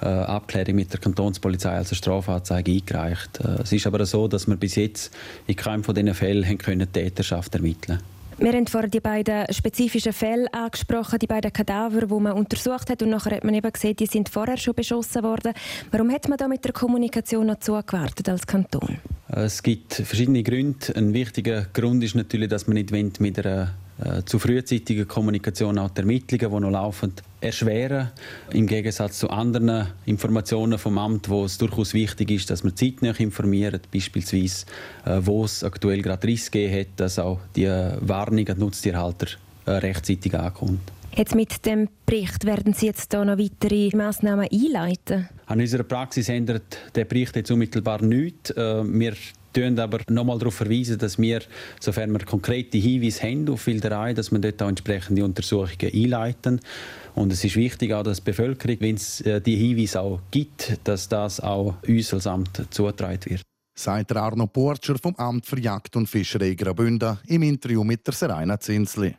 äh, 0.00 0.04
Abklärung 0.06 0.76
mit 0.76 0.92
der 0.92 1.00
Kantonspolizei 1.00 1.72
als 1.72 1.94
Strafanzeige 1.96 2.70
eingereicht. 2.70 3.40
Äh, 3.40 3.62
es 3.62 3.72
ist 3.72 3.88
aber 3.88 4.06
so, 4.06 4.28
dass 4.28 4.46
wir 4.46 4.54
bis 4.54 4.76
jetzt 4.76 5.12
in 5.48 5.56
keinem 5.56 5.82
von 5.82 5.96
diesen 5.96 6.14
Fällen 6.14 6.58
können 6.58 6.92
Täterschaft 6.92 7.52
ermitteln 7.56 7.98
können. 7.98 8.19
Wir 8.40 8.54
haben 8.54 8.66
vorhin 8.66 8.90
die 8.90 9.00
beiden 9.00 9.52
spezifischen 9.52 10.14
Fälle 10.14 10.50
angesprochen, 10.54 11.18
die 11.18 11.26
beiden 11.26 11.52
Kadaver, 11.52 12.06
die 12.06 12.14
man 12.14 12.32
untersucht 12.32 12.88
hat. 12.88 13.02
Und 13.02 13.10
nachher 13.10 13.36
hat 13.36 13.44
man 13.44 13.52
eben 13.52 13.70
gesehen, 13.70 13.94
die 13.96 14.06
sind 14.06 14.30
vorher 14.30 14.56
schon 14.56 14.74
beschossen 14.74 15.22
worden. 15.22 15.52
Warum 15.90 16.10
hat 16.10 16.26
man 16.26 16.38
da 16.38 16.48
mit 16.48 16.64
der 16.64 16.72
Kommunikation 16.72 17.48
noch 17.48 17.60
zugewartet 17.60 18.30
als 18.30 18.46
Kanton? 18.46 18.96
Es 19.28 19.62
gibt 19.62 19.92
verschiedene 19.92 20.42
Gründe. 20.42 20.96
Ein 20.96 21.12
wichtiger 21.12 21.66
Grund 21.74 22.02
ist 22.02 22.14
natürlich, 22.14 22.48
dass 22.48 22.66
man 22.66 22.76
nicht 22.76 23.20
mit 23.20 23.44
einer 23.44 23.74
äh, 24.02 24.24
zu 24.24 24.38
frühzeitigen 24.38 25.06
Kommunikation 25.06 25.78
auch 25.78 25.90
die 25.90 26.00
Ermittlungen, 26.00 26.54
die 26.54 26.60
noch 26.60 26.70
laufen, 26.70 27.12
erschweren. 27.40 28.10
Im 28.52 28.66
Gegensatz 28.66 29.18
zu 29.18 29.28
anderen 29.28 29.88
Informationen 30.06 30.78
vom 30.78 30.96
Amt, 30.96 31.28
wo 31.28 31.44
es 31.44 31.58
durchaus 31.58 31.92
wichtig 31.92 32.30
ist, 32.30 32.50
dass 32.50 32.64
man 32.64 32.74
zeitnah 32.74 33.14
informiert, 33.18 33.90
beispielsweise 33.92 34.64
äh, 35.04 35.20
wo 35.22 35.44
es 35.44 35.62
aktuell 35.62 36.00
gerade 36.00 36.26
Riss 36.26 36.50
gegeben 36.50 36.80
hat, 36.80 36.86
dass 36.96 37.18
auch 37.18 37.40
die 37.54 37.66
Warnung 37.66 38.48
an 38.48 38.58
Nutztierhalter 38.58 39.26
äh, 39.66 39.72
rechtzeitig 39.72 40.34
ankommt. 40.34 40.80
Jetzt 41.14 41.34
mit 41.34 41.66
dem 41.66 41.88
Bericht 42.06 42.46
werden 42.46 42.72
Sie 42.72 42.86
jetzt 42.86 43.12
da 43.12 43.24
noch 43.24 43.36
weitere 43.36 43.94
Massnahmen 43.94 44.48
einleiten? 44.50 45.28
An 45.46 45.60
unserer 45.60 45.82
Praxis 45.82 46.28
ändert 46.28 46.78
der 46.94 47.04
Bericht 47.04 47.34
jetzt 47.34 47.50
unmittelbar 47.50 48.00
nichts. 48.00 48.54
Wir 48.54 49.14
verweisen 49.52 49.78
aber 49.78 50.00
nochmal 50.08 50.38
darauf 50.38 50.54
verweisen, 50.54 50.98
dass 50.98 51.18
wir, 51.18 51.40
sofern 51.80 52.12
wir 52.12 52.20
konkrete 52.20 52.78
Hinweise 52.78 53.22
haben 53.22 53.48
auf 53.48 53.66
Wilderei, 53.66 54.14
dass 54.14 54.30
wir 54.30 54.38
dort 54.38 54.62
auch 54.62 54.68
entsprechende 54.68 55.24
Untersuchungen 55.24 55.92
einleiten. 55.92 56.60
Und 57.14 57.32
es 57.32 57.44
ist 57.44 57.56
wichtig 57.56 57.92
auch, 57.92 58.02
dass 58.02 58.18
die 58.18 58.24
Bevölkerung, 58.24 58.76
wenn 58.80 58.94
es 58.94 59.20
äh, 59.22 59.40
die 59.40 59.56
Hinweise 59.56 60.00
auch 60.00 60.20
gibt, 60.30 60.78
dass 60.84 61.08
das 61.08 61.40
auch 61.40 61.74
uns 61.86 62.14
als 62.14 62.26
Amt 62.26 62.66
zugetragen 62.70 63.20
wird. 63.26 63.42
Sagt 63.76 64.14
Arno 64.14 64.46
Porcher 64.46 64.96
vom 64.98 65.14
Amt 65.16 65.46
für 65.46 65.58
Jagd 65.58 65.96
und 65.96 66.06
Fischerei 66.06 66.54
Graubünden 66.54 67.18
im 67.26 67.42
Interview 67.42 67.82
mit 67.82 68.06
der 68.06 68.14
Serena 68.14 68.60
Zinsli. 68.60 69.16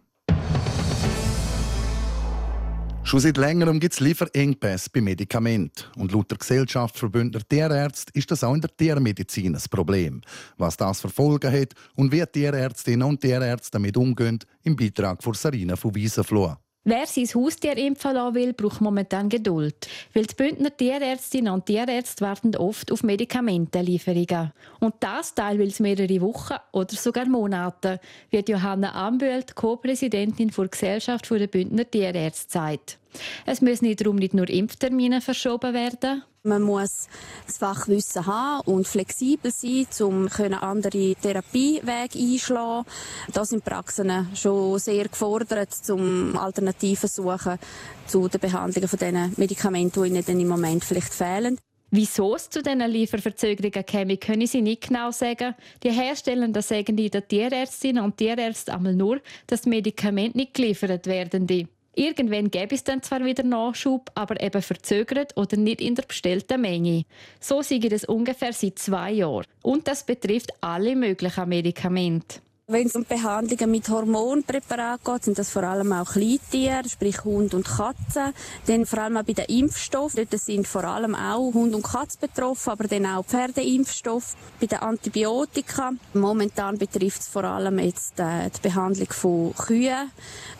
Schon 3.03 3.19
seit 3.19 3.37
längerem 3.37 3.79
gibt 3.79 3.93
es 3.93 3.99
Lieferengpässe 3.99 4.89
bei 4.93 5.01
Medikamenten. 5.01 5.83
Und 5.97 6.11
laut 6.11 6.31
der 6.31 6.37
Gesellschaftsverbündner 6.37 7.41
Tierärzte 7.47 8.11
ist 8.13 8.31
das 8.31 8.43
auch 8.43 8.53
in 8.53 8.61
der 8.61 8.75
Tiermedizin 8.75 9.55
ein 9.55 9.61
Problem. 9.69 10.21
Was 10.57 10.77
das 10.77 11.01
für 11.01 11.09
Folgen 11.09 11.51
hat 11.51 11.73
und 11.95 12.11
wie 12.11 12.23
Tierärztinnen 12.25 13.07
und 13.07 13.19
Tierärzte 13.19 13.71
damit 13.71 13.97
umgehen, 13.97 14.39
im 14.63 14.75
Beitrag 14.75 15.21
von 15.21 15.33
Sarina 15.33 15.75
von 15.75 15.93
Wiesenfloh. 15.93 16.55
Wer 16.83 17.05
sein 17.05 17.27
Haustier 17.35 17.77
impfen 17.77 18.15
lassen 18.15 18.33
will, 18.33 18.53
braucht 18.53 18.81
momentan 18.81 19.29
Geduld. 19.29 19.87
Weil 20.15 20.25
die 20.25 20.33
Bündner 20.33 20.75
Tierärztinnen 20.75 21.53
und 21.53 21.67
Tierärzte 21.67 22.25
warten 22.25 22.55
oft 22.55 22.91
auf 22.91 23.03
Medikamentenlieferungen. 23.03 24.51
Und 24.79 24.95
das 24.99 25.35
teilweise 25.35 25.83
mehrere 25.83 26.21
Wochen 26.21 26.55
oder 26.71 26.95
sogar 26.95 27.27
Monate, 27.27 27.99
wie 28.31 28.43
Johanna 28.47 28.95
Amböld, 28.95 29.53
Co-Präsidentin 29.53 30.51
der 30.57 30.67
Gesellschaft 30.69 31.29
der 31.29 31.45
Bündner 31.45 31.89
Tierärzte, 31.89 32.51
sagt. 32.51 32.97
Es 33.45 33.61
müssen 33.61 33.95
darum 33.95 34.15
nicht 34.15 34.33
nur 34.33 34.49
Impftermine 34.49 35.21
verschoben 35.21 35.75
werden. 35.75 36.23
Man 36.43 36.63
muss 36.63 37.07
das 37.45 37.59
Fachwissen 37.59 38.25
haben 38.25 38.61
und 38.65 38.87
flexibel 38.87 39.51
sein, 39.51 39.85
um 39.99 40.27
andere 40.27 41.13
Therapiewege 41.13 42.17
einschlagen. 42.17 42.87
Da 43.31 43.45
sind 43.45 43.63
Praxen 43.63 44.27
schon 44.33 44.79
sehr 44.79 45.07
gefordert, 45.07 45.69
um 45.91 46.35
Alternativen 46.35 47.07
zu 47.07 47.21
suchen 47.21 47.59
zu 48.07 48.27
der 48.27 48.39
Behandlung 48.39 48.87
von 48.87 48.97
diesen 48.97 49.33
Medikamenten, 49.37 50.01
die 50.01 50.09
ihnen 50.09 50.39
im 50.39 50.47
Moment 50.47 50.83
vielleicht 50.83 51.13
fehlen. 51.13 51.59
Wieso 51.91 52.33
es 52.33 52.49
zu 52.49 52.63
diesen 52.63 52.89
Lieferverzögerungen 52.89 53.85
käme, 53.85 54.17
können 54.17 54.47
sie 54.47 54.63
nicht 54.63 54.87
genau 54.87 55.11
sagen. 55.11 55.53
Die 55.83 55.91
Hersteller 55.91 56.59
sagen 56.63 56.95
die 56.95 57.11
Tierärztinnen 57.11 58.03
und 58.03 58.17
Tierärzte 58.17 58.73
einmal 58.73 58.95
nur, 58.95 59.21
dass 59.45 59.61
die 59.61 59.69
Medikamente 59.69 60.37
nicht 60.39 60.55
geliefert 60.55 61.05
werden. 61.05 61.45
Irgendwann 61.93 62.49
gäbe 62.49 62.75
es 62.75 62.83
dann 62.83 63.03
zwar 63.03 63.23
wieder 63.25 63.43
Nachschub, 63.43 64.11
aber 64.15 64.41
eben 64.41 64.61
verzögert 64.61 65.35
oder 65.35 65.57
nicht 65.57 65.81
in 65.81 65.95
der 65.95 66.03
bestellten 66.03 66.61
Menge. 66.61 67.03
So 67.39 67.61
sehe 67.61 67.79
das 67.79 68.05
ungefähr 68.05 68.53
seit 68.53 68.79
zwei 68.79 69.11
Jahren. 69.11 69.45
Und 69.61 69.87
das 69.87 70.05
betrifft 70.05 70.51
alle 70.61 70.95
möglichen 70.95 71.49
Medikamente. 71.49 72.39
Wenn 72.71 72.87
es 72.87 72.95
um 72.95 73.03
Behandlungen 73.03 73.69
mit 73.69 73.89
Hormonpräparaten 73.89 75.03
geht, 75.03 75.25
sind 75.25 75.37
das 75.37 75.49
vor 75.49 75.63
allem 75.63 75.91
auch 75.91 76.13
Kleintiere, 76.13 76.87
sprich 76.87 77.25
Hund 77.25 77.53
und 77.53 77.67
Katze. 77.67 78.33
Dann 78.65 78.85
vor 78.85 78.99
allem 78.99 79.17
auch 79.17 79.23
bei 79.23 79.33
den 79.33 79.43
Impfstoffen, 79.43 80.25
dort 80.25 80.41
sind 80.41 80.65
vor 80.69 80.85
allem 80.85 81.13
auch 81.13 81.53
Hund 81.53 81.75
und 81.75 81.83
Katze 81.83 82.17
betroffen, 82.17 82.69
aber 82.69 82.87
dann 82.87 83.07
auch 83.07 83.25
Pferdeimpfstoff. 83.25 84.37
Bei 84.61 84.67
den 84.67 84.79
Antibiotika, 84.79 85.91
momentan 86.13 86.77
betrifft 86.77 87.19
es 87.19 87.27
vor 87.27 87.43
allem 87.43 87.77
jetzt 87.77 88.17
äh, 88.21 88.49
die 88.49 88.61
Behandlung 88.61 89.11
von 89.11 89.53
Kühen 89.53 90.09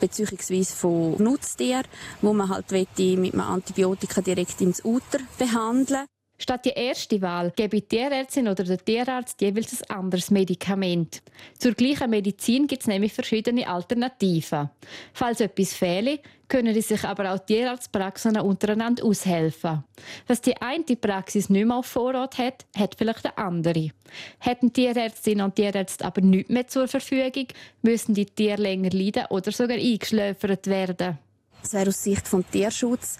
bzw. 0.02 0.66
von 0.66 1.16
Nutztieren, 1.18 1.88
wo 2.22 2.34
man 2.34 2.50
halt 2.50 2.72
mit 2.72 2.90
einem 3.00 3.40
Antibiotika 3.40 4.20
direkt 4.20 4.60
ins 4.60 4.84
Uter 4.84 5.20
behandeln 5.40 6.08
Statt 6.42 6.66
die 6.66 6.70
erste 6.70 7.22
Wahl 7.22 7.52
gebe 7.56 7.80
die 7.80 7.88
Tierärztin 7.88 8.48
oder 8.48 8.64
der 8.64 8.84
Tierarzt 8.84 9.40
jeweils 9.42 9.84
ein 9.84 9.98
anderes 9.98 10.32
Medikament. 10.32 11.22
Zur 11.60 11.74
gleichen 11.74 12.10
Medizin 12.10 12.66
gibt 12.66 12.82
es 12.82 12.88
nämlich 12.88 13.14
verschiedene 13.14 13.68
Alternativen. 13.68 14.72
Falls 15.14 15.40
etwas 15.40 15.76
fehle, 15.76 16.18
können 16.48 16.82
sich 16.82 17.04
aber 17.04 17.32
auch 17.32 17.46
Tierarztpraxen 17.46 18.40
untereinander 18.40 19.06
aushelfen. 19.06 19.84
Was 20.26 20.42
die 20.42 20.58
eine 20.58 20.84
Praxis 21.00 21.52
nicht 21.52 21.68
mehr 21.68 21.78
auf 21.78 21.86
Vorrat 21.86 22.40
hat, 22.40 22.66
hat 22.76 22.96
vielleicht 22.98 23.24
eine 23.24 23.38
andere. 23.38 23.92
Hätten 24.40 24.74
Tierärztinnen 24.74 25.46
und 25.46 25.56
Tierärzte 25.56 26.04
aber 26.04 26.22
nichts 26.22 26.50
mehr 26.50 26.68
zur 26.68 26.88
Verfügung, 26.88 27.50
müssen 27.84 28.16
die 28.16 28.26
Tiere 28.26 28.60
länger 28.60 28.90
leiden 28.90 29.26
oder 29.30 29.52
sogar 29.52 29.78
eingeschläfert 29.78 30.66
werden. 30.66 31.20
Das 31.62 31.74
wäre 31.74 31.90
aus 31.90 32.04
Sicht 32.04 32.32
des 32.32 32.46
Tierschutz 32.52 33.18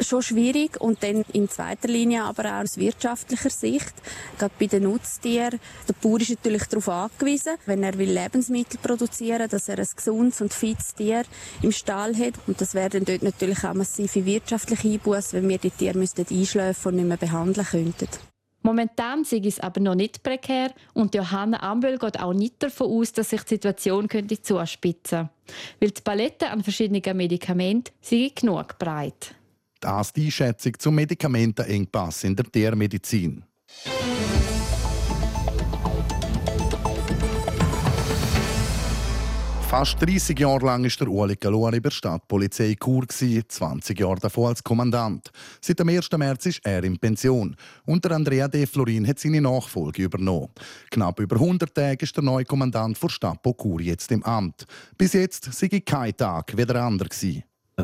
schon 0.00 0.22
schwierig 0.22 0.80
und 0.80 1.02
dann 1.02 1.24
in 1.32 1.48
zweiter 1.48 1.88
Linie 1.88 2.24
aber 2.24 2.44
auch 2.46 2.62
aus 2.62 2.76
wirtschaftlicher 2.76 3.50
Sicht. 3.50 3.92
Gerade 4.38 4.54
bei 4.58 4.66
den 4.66 4.84
Nutztieren. 4.84 5.60
Der 5.88 5.94
Bauer 6.00 6.20
ist 6.20 6.30
natürlich 6.30 6.64
darauf 6.64 6.88
angewiesen, 6.88 7.54
wenn 7.66 7.82
er 7.82 7.96
will 7.98 8.10
Lebensmittel 8.10 8.78
produzieren 8.82 9.48
dass 9.48 9.68
er 9.68 9.78
ein 9.78 9.86
gesundes 9.94 10.40
und 10.40 10.52
fittes 10.52 10.94
Tier 10.94 11.24
im 11.62 11.72
Stall 11.72 12.16
hat. 12.16 12.34
Und 12.46 12.60
das 12.60 12.74
wäre 12.74 12.90
dann 12.90 13.04
dort 13.04 13.22
natürlich 13.22 13.64
auch 13.64 13.74
massive 13.74 14.24
wirtschaftliche 14.24 14.88
Einbußen, 14.88 15.40
wenn 15.40 15.48
wir 15.48 15.58
die 15.58 15.70
Tiere 15.70 15.98
einschläfen 15.98 16.88
und 16.88 16.96
nicht 16.96 17.08
mehr 17.08 17.16
behandeln 17.16 17.66
könnten. 17.66 18.31
Momentan 18.62 19.24
sei 19.24 19.42
es 19.44 19.58
aber 19.58 19.80
noch 19.80 19.94
nicht 19.94 20.22
prekär 20.22 20.72
und 20.94 21.14
Johanna 21.14 21.62
Ambel 21.62 21.98
geht 21.98 22.20
auch 22.20 22.32
nicht 22.32 22.62
davon 22.62 22.90
aus, 22.92 23.12
dass 23.12 23.30
sich 23.30 23.42
die 23.42 23.54
Situation 23.54 24.08
könnte 24.08 24.40
zuspitzen 24.40 25.30
Weil 25.80 25.90
die 25.90 26.00
Palette 26.00 26.48
an 26.50 26.62
verschiedenen 26.62 27.16
Medikamenten 27.16 27.92
sei 28.00 28.30
genug 28.34 28.78
breit. 28.78 29.34
Das 29.80 30.08
ist 30.08 30.16
die 30.16 30.26
Einschätzung 30.26 30.78
zum 30.78 30.94
Medikamentenengpass 30.94 32.24
in 32.24 32.36
der 32.36 32.50
Tiermedizin. 32.50 33.44
Fast 39.72 40.02
30 40.02 40.38
Jahre 40.38 40.66
lang 40.66 40.84
war 40.84 40.90
der 40.90 41.08
Ueli 41.08 41.34
Galori 41.34 41.80
bei 41.80 41.88
der 41.88 41.90
Stadtpolizei 41.92 42.76
Chur, 42.78 43.08
20 43.08 43.98
Jahre 43.98 44.20
davor 44.20 44.50
als 44.50 44.62
Kommandant. 44.62 45.30
Seit 45.62 45.78
dem 45.78 45.88
1. 45.88 46.10
März 46.12 46.44
ist 46.44 46.60
er 46.62 46.84
in 46.84 46.98
Pension. 46.98 47.56
Und 47.86 48.04
Andrea 48.12 48.48
De 48.48 48.66
Florin 48.66 49.08
hat 49.08 49.18
seine 49.18 49.40
Nachfolge 49.40 50.02
übernommen. 50.02 50.50
Knapp 50.90 51.20
über 51.20 51.36
100 51.36 51.74
Tage 51.74 52.04
ist 52.04 52.14
der 52.14 52.22
neue 52.22 52.44
Kommandant 52.44 53.02
der 53.02 53.08
Stadt 53.08 53.42
Chur 53.42 53.80
jetzt 53.80 54.12
im 54.12 54.22
Amt. 54.24 54.66
Bis 54.98 55.14
jetzt 55.14 55.50
sei 55.50 55.80
kein 55.80 56.14
Tag 56.18 56.54
wie 56.54 56.66
der 56.66 56.76
andere. 56.76 57.08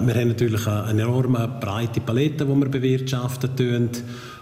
Wir 0.07 0.15
haben 0.15 0.29
natürlich 0.29 0.67
eine 0.67 1.03
enorme 1.03 1.49
breite 1.61 2.01
Palette, 2.01 2.45
die 2.45 2.55
wir 2.55 2.69
bewirtschaften 2.69 3.57
tun, 3.57 3.91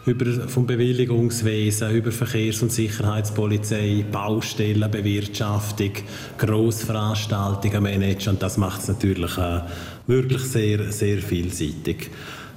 über 0.07 0.49
vom 0.49 0.67
Bewilligungswesen, 0.67 1.91
über 1.97 2.13
Verkehrs- 2.13 2.63
und 2.63 2.73
Sicherheitspolizei, 2.73 4.05
Baustellenbewirtschaftung, 4.11 5.93
Grossveranstaltungen 6.39 7.83
managen 7.83 8.35
und 8.35 8.43
das 8.43 8.57
macht 8.57 8.83
es 8.83 8.89
natürlich 8.89 9.37
äh, 9.39 9.61
wirklich 10.07 10.43
sehr, 10.43 10.93
sehr 10.93 11.19
vielseitig. 11.19 12.11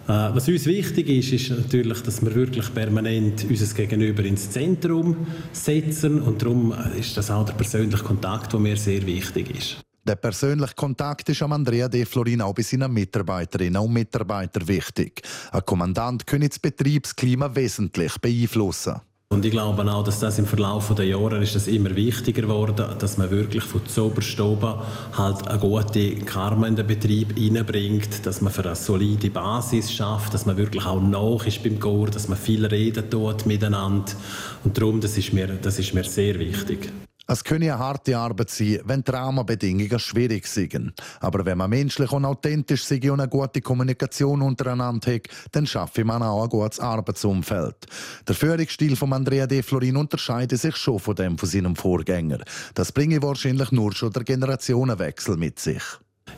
Äh, 0.08 0.30
was 0.34 0.48
uns 0.48 0.66
wichtig 0.66 1.10
ist, 1.10 1.34
ist 1.34 1.50
natürlich, 1.52 2.02
dass 2.02 2.22
wir 2.24 2.34
wirklich 2.36 2.74
permanent 2.74 3.46
unser 3.50 3.74
Gegenüber 3.74 4.24
ins 4.24 4.50
Zentrum 4.52 5.16
setzen 5.52 6.22
und 6.22 6.42
darum 6.42 6.74
ist 7.00 7.18
das 7.18 7.32
auch 7.32 7.46
der 7.46 7.54
persönliche 7.54 8.04
Kontakt, 8.04 8.54
der 8.54 8.60
mir 8.60 8.78
sehr 8.78 9.06
wichtig 9.06 9.56
ist. 9.56 9.89
Der 10.10 10.16
persönliche 10.16 10.74
Kontakt 10.74 11.30
ist 11.30 11.44
am 11.44 11.54
Andrea 11.54 11.88
De 11.88 12.04
Florin 12.04 12.42
auch 12.42 12.56
bei 12.56 12.64
seinen 12.64 12.92
Mitarbeiterinnen 12.92 13.80
und 13.80 13.94
Mitarbeitern 13.94 14.68
wichtig. 14.68 15.22
Ein 15.52 15.64
Kommandant 15.64 16.26
kann 16.26 16.42
das 16.42 16.58
Betriebsklima 16.58 17.54
wesentlich 17.54 18.18
beeinflussen. 18.18 18.96
Und 19.32 19.46
ich 19.46 19.52
glaube 19.52 19.86
auch, 19.94 20.04
dass 20.04 20.20
das 20.20 20.40
im 20.40 20.48
Verlauf 20.48 20.92
der 20.96 21.06
Jahre 21.06 21.44
ist 21.44 21.54
das 21.54 21.68
immer 21.68 21.96
wichtiger 21.96 22.42
geworden, 22.42 22.88
dass 22.98 23.20
man 23.20 23.30
wirklich 23.30 23.64
von 23.64 23.86
zoberst 23.86 24.40
oben 24.40 24.82
halt 25.16 25.48
eine 25.48 25.60
gute 25.60 26.16
Karma 26.16 26.66
in 26.66 26.76
den 26.76 26.88
Betrieb 26.88 27.38
hineinbringt, 27.38 28.26
dass 28.26 28.42
man 28.42 28.52
für 28.52 28.66
eine 28.66 28.76
solide 28.76 29.30
Basis 29.30 29.94
schafft, 29.94 30.34
dass 30.34 30.48
man 30.48 30.58
wirklich 30.58 30.88
auch 30.88 31.00
nach 31.00 31.46
ist 31.46 31.62
beim 31.62 31.80
Chor, 31.80 32.08
dass 32.08 32.28
man 32.28 32.40
viel 32.40 32.66
reden 32.66 33.08
tut 33.12 33.46
miteinander. 33.46 34.12
Und 34.64 34.76
darum, 34.76 35.02
das 35.02 35.16
ist 35.20 35.34
mir, 35.34 35.46
das 35.46 35.78
ist 35.78 35.94
mir 35.94 36.04
sehr 36.04 36.40
wichtig. 36.40 36.92
Es 37.32 37.44
könne 37.44 37.66
eine 37.66 37.78
harte 37.78 38.18
Arbeit 38.18 38.50
sein, 38.50 38.80
wenn 38.86 39.04
die 39.04 39.12
Rahmenbedingungen 39.12 40.00
schwierig 40.00 40.48
sind. 40.48 40.94
Aber 41.20 41.46
wenn 41.46 41.60
man 41.60 41.70
menschlich 41.70 42.12
und 42.12 42.26
authentisch 42.26 42.84
sei 42.84 43.12
und 43.12 43.20
eine 43.20 43.30
gute 43.30 43.62
Kommunikation 43.62 44.42
untereinander 44.42 45.14
hat, 45.14 45.28
dann 45.52 45.68
schaffe 45.68 46.04
man 46.04 46.24
auch 46.24 46.42
ein 46.42 46.50
gutes 46.50 46.80
Arbeitsumfeld. 46.80 47.86
Der 48.28 48.34
Führungsstil 48.34 48.96
von 48.96 49.14
Andrea 49.14 49.46
De 49.46 49.62
Florin 49.62 49.98
unterscheidet 49.98 50.60
sich 50.60 50.76
schon 50.76 50.98
von 50.98 51.14
dem 51.14 51.38
von 51.38 51.48
seinem 51.48 51.76
Vorgänger. 51.76 52.40
Das 52.74 52.92
bringe 52.92 53.22
wahrscheinlich 53.22 53.72
nur 53.72 53.94
schon 53.94 54.12
der 54.12 54.24
Generationenwechsel 54.24 55.38
mit 55.38 55.60
sich. 55.60 55.84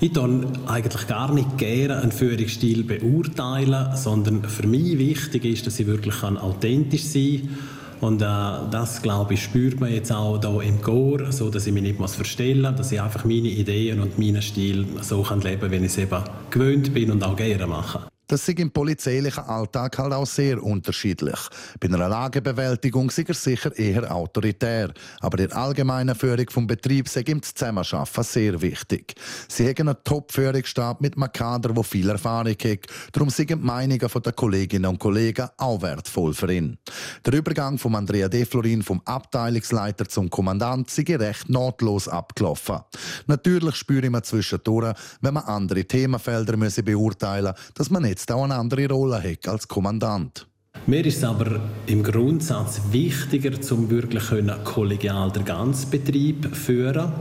Ich 0.02 0.12
tue 0.12 0.46
eigentlich 0.68 1.08
gar 1.08 1.34
nicht 1.34 1.58
gerne 1.58 2.02
einen 2.02 2.12
Führungsstil 2.12 2.84
beurteilen, 2.84 3.96
sondern 3.96 4.44
für 4.44 4.68
mich 4.68 4.98
wichtig 4.98 5.46
ist, 5.46 5.68
dass 5.68 5.80
ich 5.80 5.88
wirklich 5.88 6.22
authentisch 6.22 7.06
sein 7.06 7.48
kann 7.48 7.81
und 8.02 8.22
äh, 8.22 8.26
das, 8.26 9.02
glaube 9.02 9.36
ich, 9.36 9.44
spürt 9.44 9.80
man 9.80 9.94
jetzt 9.94 10.12
auch 10.12 10.40
hier 10.42 10.62
im 10.62 10.82
Chor, 10.82 11.32
so 11.32 11.50
dass 11.50 11.68
ich 11.68 11.74
mich 11.74 11.84
nicht 11.84 12.00
muss 12.00 12.16
verstellen 12.16 12.76
dass 12.76 12.92
ich 12.92 13.00
einfach 13.00 13.24
meine 13.26 13.48
Ideen 13.48 14.02
und 14.02 14.18
meinen 14.18 14.42
Stil 14.42 14.86
so 15.02 15.22
kann 15.22 15.42
leben 15.42 15.62
kann, 15.62 15.72
wie 15.72 15.76
ich 15.78 15.84
es 15.84 15.98
eben 15.98 16.24
gewöhnt 16.50 16.94
bin 16.94 17.12
und 17.12 17.24
auch 17.24 17.36
gerne 17.36 17.68
mache. 17.68 18.11
Das 18.32 18.48
ist 18.48 18.60
im 18.60 18.72
polizeilichen 18.72 19.44
Alltag 19.44 19.98
halt 19.98 20.14
auch 20.14 20.26
sehr 20.26 20.64
unterschiedlich. 20.64 21.38
Bei 21.82 21.90
einer 21.90 22.08
Lagebewältigung 22.08 23.10
ist 23.10 23.20
er 23.20 23.34
sicher 23.34 23.78
eher 23.78 24.10
autoritär, 24.10 24.94
aber 25.20 25.40
in 25.40 25.50
der 25.50 25.58
allgemeinen 25.58 26.16
Führung 26.16 26.46
des 26.46 26.68
Betriebs 26.68 27.18
ist 27.18 27.28
ihm 27.28 27.42
das 27.42 27.54
Zusammenarbeiten 27.54 28.24
sehr 28.24 28.62
wichtig. 28.62 29.16
Sie 29.50 29.68
haben 29.68 29.90
einen 29.90 29.98
Top-Führungsstab 30.06 31.02
mit 31.02 31.18
einem 31.18 31.30
Kader, 31.30 31.74
der 31.74 31.84
viel 31.84 32.10
Erfahrung 32.10 32.54
hat. 32.54 32.88
Darum 33.12 33.30
sind 33.30 33.50
die 33.50 33.56
Meinungen 33.58 34.00
der 34.00 34.32
Kolleginnen 34.32 34.86
und 34.86 35.00
Kollegen 35.00 35.50
auch 35.58 35.82
wertvoll 35.82 36.34
für 36.34 36.54
ihn. 36.54 36.78
Der 37.26 37.34
Übergang 37.34 37.78
von 37.78 37.96
Andrea 37.96 38.30
De 38.30 38.46
Florin 38.46 38.82
vom 38.82 39.02
Abteilungsleiter 39.04 40.08
zum 40.08 40.30
Kommandant 40.30 40.90
sei 40.90 41.04
recht 41.18 41.50
notlos 41.50 42.08
abgelaufen. 42.08 42.80
Natürlich 43.28 43.76
spüre 43.76 44.08
ich 44.08 44.22
zwischendurch, 44.22 44.96
wenn 45.20 45.34
man 45.34 45.44
andere 45.44 45.84
Themenfelder 45.84 46.56
beurteilen 46.56 47.54
muss, 47.54 47.74
dass 47.74 47.90
man 47.90 48.04
nicht 48.04 48.21
jetzt 48.22 48.32
auch 48.32 48.44
eine 48.44 48.56
andere 48.56 48.88
Rolle 48.88 49.22
hat 49.22 49.48
als 49.48 49.68
Kommandant. 49.68 50.48
Mir 50.88 51.06
ist 51.06 51.18
es 51.18 51.24
aber 51.24 51.60
im 51.88 52.02
Grundsatz 52.02 52.82
wichtiger, 52.92 53.52
um 53.72 53.90
wirklich 53.90 54.24
kollegial 54.64 55.32
den 55.32 55.46
ganzen 55.46 55.90
Betrieb 55.92 56.44
zu 56.44 56.56
führen. 56.56 57.12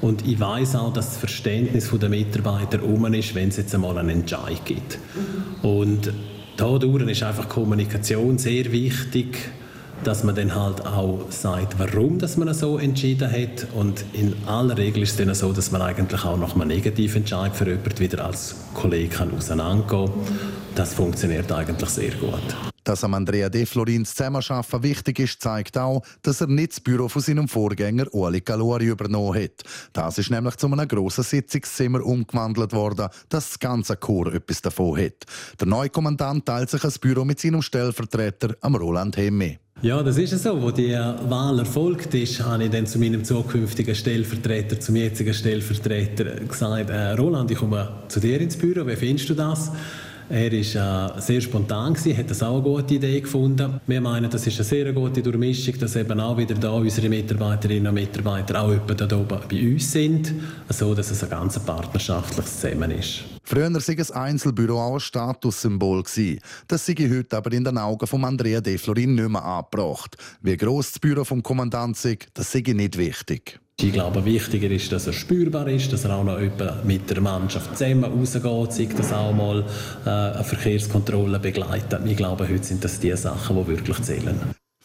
Und 0.00 0.26
ich 0.26 0.38
weiß 0.38 0.76
auch, 0.76 0.92
dass 0.92 1.10
das 1.10 1.16
Verständnis 1.18 1.90
der 1.90 2.08
Mitarbeiter 2.08 2.82
um 2.82 3.04
ist, 3.12 3.34
wenn 3.34 3.48
es 3.48 3.58
jetzt 3.58 3.74
einmal 3.74 3.98
einen 3.98 4.20
Entscheid 4.20 4.64
gibt. 4.64 4.98
Und 5.62 6.12
dadurch 6.56 7.08
ist 7.08 7.22
einfach 7.22 7.48
Kommunikation 7.48 8.38
sehr 8.38 8.70
wichtig, 8.72 9.50
dass 10.04 10.24
man 10.24 10.34
dann 10.34 10.54
halt 10.54 10.86
auch 10.86 11.30
sagt, 11.30 11.78
warum 11.78 12.18
dass 12.18 12.36
man 12.36 12.52
so 12.54 12.78
entschieden 12.78 13.30
hat. 13.30 13.66
Und 13.74 14.04
in 14.12 14.34
aller 14.46 14.76
Regel 14.76 15.02
ist 15.02 15.12
es 15.12 15.16
dann 15.16 15.34
so, 15.34 15.52
dass 15.52 15.70
man 15.70 15.82
eigentlich 15.82 16.24
auch 16.24 16.38
nach 16.38 16.54
einem 16.54 16.68
negativen 16.68 17.18
Entscheid 17.18 17.54
für 17.54 17.68
jemanden 17.68 17.98
wieder 17.98 18.24
als 18.24 18.56
Kollege 18.74 19.08
kann 19.08 19.36
auseinandergehen 19.36 20.06
kann. 20.06 20.38
Das 20.74 20.94
funktioniert 20.94 21.50
eigentlich 21.52 21.90
sehr 21.90 22.12
gut. 22.12 22.56
Dass 22.84 23.04
am 23.04 23.14
Andrea 23.14 23.48
De 23.48 23.66
Florins 23.66 24.14
Zusammenarbeiten 24.14 24.82
wichtig 24.82 25.18
ist, 25.18 25.42
zeigt 25.42 25.76
auch, 25.76 26.02
dass 26.22 26.40
er 26.40 26.46
nicht 26.46 26.72
das 26.72 26.80
Büro 26.80 27.08
von 27.08 27.20
seinem 27.20 27.46
Vorgänger 27.46 28.06
Ueli 28.14 28.40
Calori 28.40 28.86
übernommen 28.86 29.40
hat. 29.42 29.62
Das 29.92 30.16
ist 30.18 30.30
nämlich 30.30 30.56
zu 30.56 30.66
einem 30.66 30.88
grossen 30.88 31.24
Sitzungszimmer 31.24 32.04
umgewandelt 32.04 32.72
worden, 32.72 33.08
dass 33.28 33.50
das 33.50 33.58
ganze 33.58 33.96
Chor 33.96 34.32
etwas 34.32 34.62
davon 34.62 34.98
hat. 34.98 35.26
Der 35.60 35.66
neue 35.66 35.90
Kommandant 35.90 36.46
teilt 36.46 36.70
sich 36.70 36.82
ein 36.82 36.92
Büro 37.00 37.24
mit 37.24 37.38
seinem 37.38 37.62
Stellvertreter, 37.62 38.56
am 38.62 38.74
Roland 38.74 39.16
Hemme. 39.16 39.58
Ja, 39.82 40.02
das 40.02 40.18
ist 40.18 40.42
so. 40.42 40.60
Wo 40.60 40.70
die 40.70 40.92
Wahl 40.92 41.58
erfolgt 41.58 42.12
ist, 42.12 42.44
habe 42.44 42.64
ich 42.64 42.70
dann 42.70 42.86
zu 42.86 42.98
meinem 42.98 43.24
zukünftigen 43.24 43.94
Stellvertreter, 43.94 44.78
zum 44.78 44.94
jetzigen 44.94 45.32
Stellvertreter 45.32 46.24
gesagt, 46.46 46.90
äh, 46.90 47.12
Roland, 47.12 47.50
ich 47.50 47.56
komme 47.56 47.88
zu 48.08 48.20
dir 48.20 48.38
ins 48.42 48.58
Büro, 48.58 48.86
wie 48.86 48.96
findest 48.96 49.30
du 49.30 49.34
das? 49.34 49.72
Er 50.32 50.52
war 50.52 51.16
äh, 51.16 51.20
sehr 51.20 51.40
spontan, 51.40 51.92
gewesen, 51.92 52.16
hat 52.16 52.30
das 52.30 52.40
auch 52.40 52.54
eine 52.54 52.62
gute 52.62 52.94
Idee 52.94 53.20
gefunden. 53.20 53.80
Wir 53.88 54.00
meinen, 54.00 54.30
das 54.30 54.46
ist 54.46 54.54
eine 54.58 54.64
sehr 54.64 54.92
gute 54.92 55.22
Durchmischung, 55.22 55.76
dass 55.80 55.96
eben 55.96 56.20
auch 56.20 56.36
wieder 56.36 56.54
da 56.54 56.70
unsere 56.70 57.08
Mitarbeiterinnen 57.08 57.88
und 57.88 57.94
Mitarbeiter 57.94 58.62
auch 58.62 58.70
etwa 58.70 58.94
da 58.94 59.16
oben 59.16 59.40
bei 59.50 59.72
uns 59.72 59.90
sind, 59.90 60.32
so 60.68 60.94
dass 60.94 61.10
es 61.10 61.24
ein 61.24 61.30
ganz 61.30 61.58
partnerschaftliches 61.58 62.60
Zusammen 62.60 62.92
ist. 62.92 63.24
Früher 63.42 63.72
war 63.74 63.80
ein 63.88 64.30
Einzelbüro 64.30 64.80
auch 64.80 64.94
ein 64.94 65.00
Statussymbol. 65.00 66.04
Das 66.68 66.86
sei 66.86 66.94
heute 66.94 67.36
aber 67.36 67.50
in 67.50 67.64
den 67.64 67.78
Augen 67.78 68.06
von 68.06 68.24
Andrea 68.24 68.60
De 68.60 68.78
Florin 68.78 69.16
nicht 69.16 69.28
mehr 69.28 69.44
angebracht. 69.44 70.16
Wie 70.42 70.56
gross 70.56 70.92
das 70.92 71.00
Büro 71.00 71.24
vom 71.24 71.42
Kommandant 71.42 71.96
ist, 72.04 72.28
das 72.34 72.52
sei 72.52 72.60
nicht 72.60 72.96
wichtig. 72.96 73.58
Ich 73.82 73.92
glaube, 73.92 74.22
wichtiger 74.26 74.70
ist, 74.70 74.92
dass 74.92 75.06
er 75.06 75.14
spürbar 75.14 75.66
ist, 75.66 75.90
dass 75.90 76.04
er 76.04 76.14
auch 76.14 76.24
noch 76.24 76.38
mit 76.84 77.08
der 77.08 77.20
Mannschaft 77.22 77.78
zusammen 77.78 78.04
rausgeht, 78.04 78.72
sei 78.72 78.88
das 78.94 79.10
auch 79.10 79.32
mal 79.32 79.64
äh, 80.04 80.08
eine 80.10 80.44
Verkehrskontrolle 80.44 81.38
begleitet. 81.38 82.00
Ich 82.04 82.16
glaube, 82.16 82.46
heute 82.46 82.62
sind 82.62 82.84
das 82.84 83.00
die 83.00 83.16
Sachen, 83.16 83.56
die 83.56 83.68
wirklich 83.68 84.02
zählen. 84.02 84.38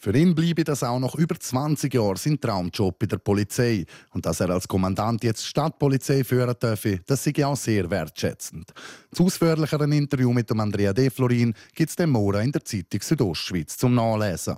Für 0.05 0.15
ihn 0.15 0.33
bleibe 0.33 0.63
das 0.63 0.83
auch 0.83 0.99
noch 0.99 1.15
über 1.15 1.37
20 1.37 1.93
Jahre 1.93 2.15
sein 2.15 2.39
Traumjob 2.39 2.97
bei 2.97 3.05
der 3.07 3.17
Polizei. 3.17 3.85
Und 4.13 4.25
dass 4.25 4.39
er 4.39 4.51
als 4.51 4.67
Kommandant 4.67 5.23
jetzt 5.23 5.45
Stadtpolizei 5.45 6.23
führen 6.23 6.55
dürfe, 6.61 6.99
das 7.05 7.23
sei 7.23 7.45
auch 7.45 7.57
sehr 7.57 7.89
wertschätzend. 7.89 8.71
Das 9.09 9.19
ausführlichere 9.19 9.85
Interview 9.85 10.31
mit 10.31 10.49
dem 10.49 10.59
Andrea 10.59 10.93
De 10.93 11.09
Florin 11.09 11.53
gibt 11.73 11.89
es 11.99 12.07
morgen 12.07 12.41
in 12.43 12.51
der 12.51 12.63
Zeitung 12.63 13.01
Südostschweiz 13.01 13.77
zum 13.77 13.95
Nachlesen. 13.95 14.55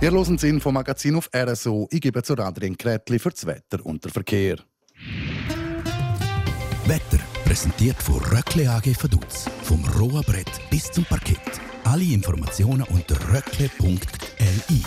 Wir 0.00 0.12
hören 0.12 0.36
das 0.36 0.44
Infomagazin 0.44 1.16
auf 1.16 1.28
RSO. 1.34 1.88
Ich 1.90 2.00
gebe 2.00 2.22
zu 2.22 2.38
Adrian 2.38 2.78
Kretli 2.78 3.18
für 3.18 3.30
das 3.30 3.44
Wetter 3.44 3.84
und 3.84 4.04
den 4.04 4.12
Verkehr. 4.12 4.58
Wetter 6.86 7.18
präsentiert 7.44 8.00
von 8.00 8.18
Röckle 8.18 8.70
AG 8.70 8.94
Vaduz. 9.02 9.46
Vom 9.64 9.84
rohen 9.98 10.22
Brett 10.22 10.52
bis 10.70 10.92
zum 10.92 11.04
Parkett. 11.04 11.40
Alle 11.82 12.04
Informationen 12.04 12.84
unter 12.84 13.16
röckle.li. 13.32 14.82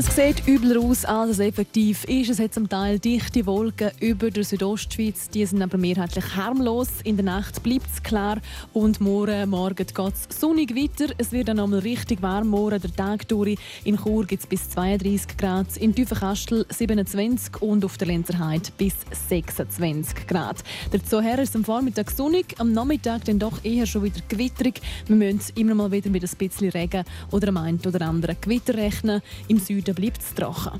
Es 0.00 0.14
sieht 0.14 0.46
übler 0.46 0.78
aus, 0.80 1.04
als 1.04 1.32
es 1.32 1.38
effektiv 1.40 2.04
ist. 2.04 2.30
Es 2.30 2.38
hat 2.38 2.54
zum 2.54 2.68
Teil 2.68 3.00
dichte 3.00 3.44
Wolken 3.46 3.90
über 3.98 4.30
der 4.30 4.44
Südostschweiz. 4.44 5.28
Die 5.28 5.44
sind 5.44 5.60
aber 5.60 5.76
mehrheitlich 5.76 6.36
harmlos. 6.36 6.88
In 7.02 7.16
der 7.16 7.24
Nacht 7.24 7.64
bleibt 7.64 7.88
es 7.92 8.00
klar 8.04 8.38
und 8.72 9.00
morgen, 9.00 9.50
morgen 9.50 9.74
geht 9.74 9.92
es 9.98 10.38
sonnig 10.38 10.76
weiter. 10.76 11.12
Es 11.18 11.32
wird 11.32 11.48
dann 11.48 11.58
einmal 11.58 11.80
richtig 11.80 12.22
warm 12.22 12.46
morgen, 12.46 12.80
der 12.80 12.94
Tag 12.94 13.26
durch. 13.26 13.58
In 13.82 13.96
Chur 13.96 14.24
gibt 14.24 14.44
es 14.44 14.48
bis 14.48 14.70
32 14.70 15.36
Grad, 15.36 15.76
in 15.76 15.92
Tüfenkastel 15.92 16.64
27 16.68 17.60
und 17.60 17.84
auf 17.84 17.98
der 17.98 18.06
Lenzerheide 18.06 18.70
bis 18.78 18.94
26 19.28 20.28
Grad. 20.28 20.62
Dazu 20.92 21.20
her 21.20 21.40
ist 21.40 21.48
es 21.48 21.56
am 21.56 21.64
Vormittag 21.64 22.12
sonnig, 22.12 22.54
am 22.58 22.70
Nachmittag 22.70 23.24
dann 23.24 23.40
doch 23.40 23.64
eher 23.64 23.86
schon 23.86 24.04
wieder 24.04 24.20
gewitterig. 24.28 24.80
Wir 25.08 25.16
müssen 25.16 25.56
immer 25.56 25.74
mal 25.74 25.90
wieder 25.90 26.08
mit 26.08 26.22
ein 26.22 26.30
bisschen 26.38 26.70
Regen 26.70 27.02
oder 27.32 27.48
am 27.48 27.56
einen 27.56 27.80
oder 27.84 28.06
anderen 28.06 28.36
Gewitter 28.40 28.74
rechnen. 28.74 29.22
Im 29.48 29.58
Süden 29.58 29.87
Süden 29.88 29.94
bleibt 29.94 30.20
es 30.20 30.34
trocken. 30.34 30.78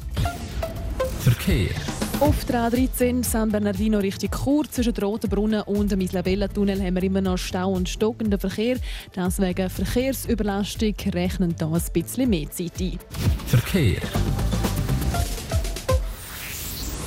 Verkehr. 1.20 1.70
Auf 2.20 2.44
der 2.44 2.68
A13 2.68 3.24
San 3.24 3.50
Bernardino 3.50 3.98
Richtung 3.98 4.30
Chur 4.30 4.64
zwischen 4.70 4.94
Rotenbrunnen 4.94 5.62
und 5.62 5.90
dem 5.90 6.00
Isla-Bella-Tunnel 6.00 6.82
haben 6.82 6.96
wir 6.96 7.02
immer 7.02 7.20
noch 7.20 7.38
Stau 7.38 7.72
und 7.72 7.88
stockenden 7.88 8.38
Verkehr. 8.38 8.76
Deswegen 9.14 9.70
Verkehrsüberlastung 9.70 10.94
rechnen 11.14 11.54
da 11.56 11.68
ein 11.68 11.82
bisschen 11.92 12.28
mehr 12.28 12.50
Zeit 12.50 12.80
ein. 12.80 12.98
Verkehr. 13.46 14.02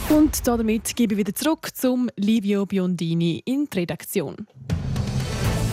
Und 0.09 0.47
damit 0.47 0.95
gebe 0.95 1.13
ich 1.13 1.19
wieder 1.19 1.35
zurück 1.35 1.69
zum 1.73 2.09
Livio 2.15 2.65
Biondini 2.65 3.41
in 3.45 3.67
die 3.71 3.79
Redaktion. 3.79 4.47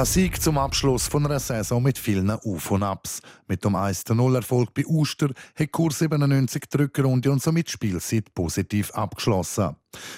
Ein 0.00 0.06
Sieg 0.06 0.40
zum 0.40 0.56
Abschluss 0.56 1.08
von 1.08 1.26
einer 1.26 1.38
Saison 1.38 1.82
mit 1.82 1.98
vielen 1.98 2.30
Auf 2.30 2.70
und 2.70 2.82
Abs. 2.82 3.20
Mit 3.46 3.62
dem 3.62 3.76
1-0-Erfolg 3.76 4.72
bei 4.72 4.86
Uster 4.86 5.28
hat 5.54 5.72
Kurs 5.72 5.98
97 5.98 6.62
die 6.72 6.76
Rückrunde 6.78 7.30
und 7.30 7.42
somit 7.42 7.68
Spielzeit 7.68 8.32
positiv 8.34 8.90
abgeschlossen. 8.92 9.76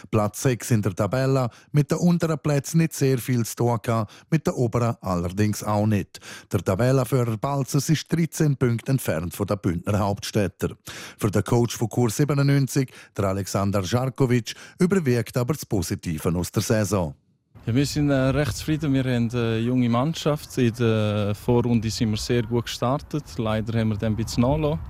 Platz 0.08 0.42
6 0.42 0.70
in 0.70 0.82
der 0.82 0.94
Tabelle, 0.94 1.50
mit 1.72 1.90
den 1.90 1.98
unteren 1.98 2.38
Plätzen 2.38 2.78
nicht 2.78 2.92
sehr 2.92 3.18
viel 3.18 3.44
zu 3.44 3.56
tun 3.56 3.78
gehabt, 3.82 4.12
mit 4.30 4.46
den 4.46 4.54
oberen 4.54 4.94
allerdings 5.00 5.64
auch 5.64 5.86
nicht. 5.86 6.20
Der 6.52 6.62
Tabellenführer 6.62 7.36
Balzers 7.36 7.88
ist 7.88 8.06
13 8.12 8.56
Punkte 8.56 8.92
entfernt 8.92 9.34
von 9.34 9.48
der 9.48 9.56
Bündner 9.56 9.98
Hauptstädter. 9.98 10.76
Für 11.18 11.32
den 11.32 11.42
Coach 11.42 11.76
von 11.76 11.88
Kurs 11.88 12.18
97, 12.18 12.88
der 13.16 13.24
Alexander 13.24 13.82
Jarkovic, 13.82 14.54
überwiegt 14.78 15.36
aber 15.36 15.54
das 15.54 15.66
Positive 15.66 16.32
aus 16.36 16.52
der 16.52 16.62
Saison. 16.62 17.16
Ja, 17.64 17.72
wir 17.76 17.86
sind 17.86 18.10
äh, 18.10 18.14
recht 18.14 18.56
zufrieden. 18.56 18.92
Wir 18.92 19.04
haben 19.04 19.30
eine 19.30 19.58
junge 19.58 19.88
Mannschaft. 19.88 20.58
In 20.58 20.74
der 20.74 21.32
Vorrunde 21.36 21.90
sind 21.90 22.10
wir 22.10 22.16
sehr 22.16 22.42
gut 22.42 22.64
gestartet. 22.64 23.22
Leider 23.38 23.78
haben 23.78 23.90
wir 23.90 23.96
dann 23.96 24.14
ein 24.14 24.16
bisschen 24.16 24.42
nachgelassen. 24.42 24.80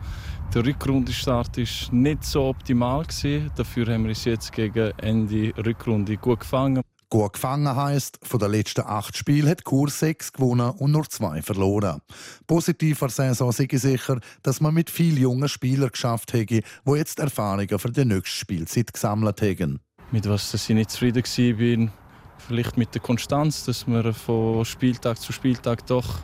Der 0.55 0.65
Rückrundenstart 0.65 1.59
war 1.59 1.95
nicht 1.95 2.25
so 2.25 2.45
optimal. 2.45 3.05
Dafür 3.57 3.87
haben 3.93 4.05
wir 4.05 4.09
uns 4.09 4.25
jetzt 4.25 4.53
gegen 4.53 4.91
Ende 4.97 5.53
Rückrunde 5.63 6.17
gut 6.17 6.41
gefangen. 6.41 6.81
Gut 7.11 7.35
gefangen 7.35 7.77
heisst, 7.77 8.19
von 8.23 8.41
den 8.41 8.53
letzten 8.53 8.87
acht 8.87 9.19
Spielen 9.19 9.51
hat 9.51 9.65
Kur 9.65 9.91
sechs 9.91 10.33
gewonnen 10.33 10.71
und 10.71 10.93
nur 10.93 11.07
zwei 11.11 11.43
verloren. 11.43 12.01
Positiv 12.47 13.03
an 13.03 13.11
Saison 13.11 13.53
sei 13.53 13.69
sicher, 13.71 14.19
dass 14.43 14.63
man 14.63 14.73
mit 14.73 14.89
vielen 14.89 15.19
jungen 15.19 15.51
Spielern 15.51 15.91
geschafft 15.91 16.33
hätte, 16.33 16.63
die 16.87 16.91
jetzt 16.95 17.19
Erfahrungen 17.19 17.79
für 17.79 17.93
die 17.93 18.07
nächste 18.07 18.35
Spielzeit 18.35 18.95
gesammelt 18.95 19.43
haben. 19.43 19.81
Mit 20.11 20.27
was 20.27 20.55
ich 20.55 20.69
nicht 20.71 20.91
zufrieden 20.91 21.23
war, 21.23 21.93
vielleicht 22.47 22.77
mit 22.77 22.95
der 22.95 23.01
Konstanz, 23.01 23.65
dass 23.65 23.87
man 23.87 24.13
von 24.13 24.65
Spieltag 24.65 25.19
zu 25.19 25.33
Spieltag 25.33 25.87
doch 25.87 26.21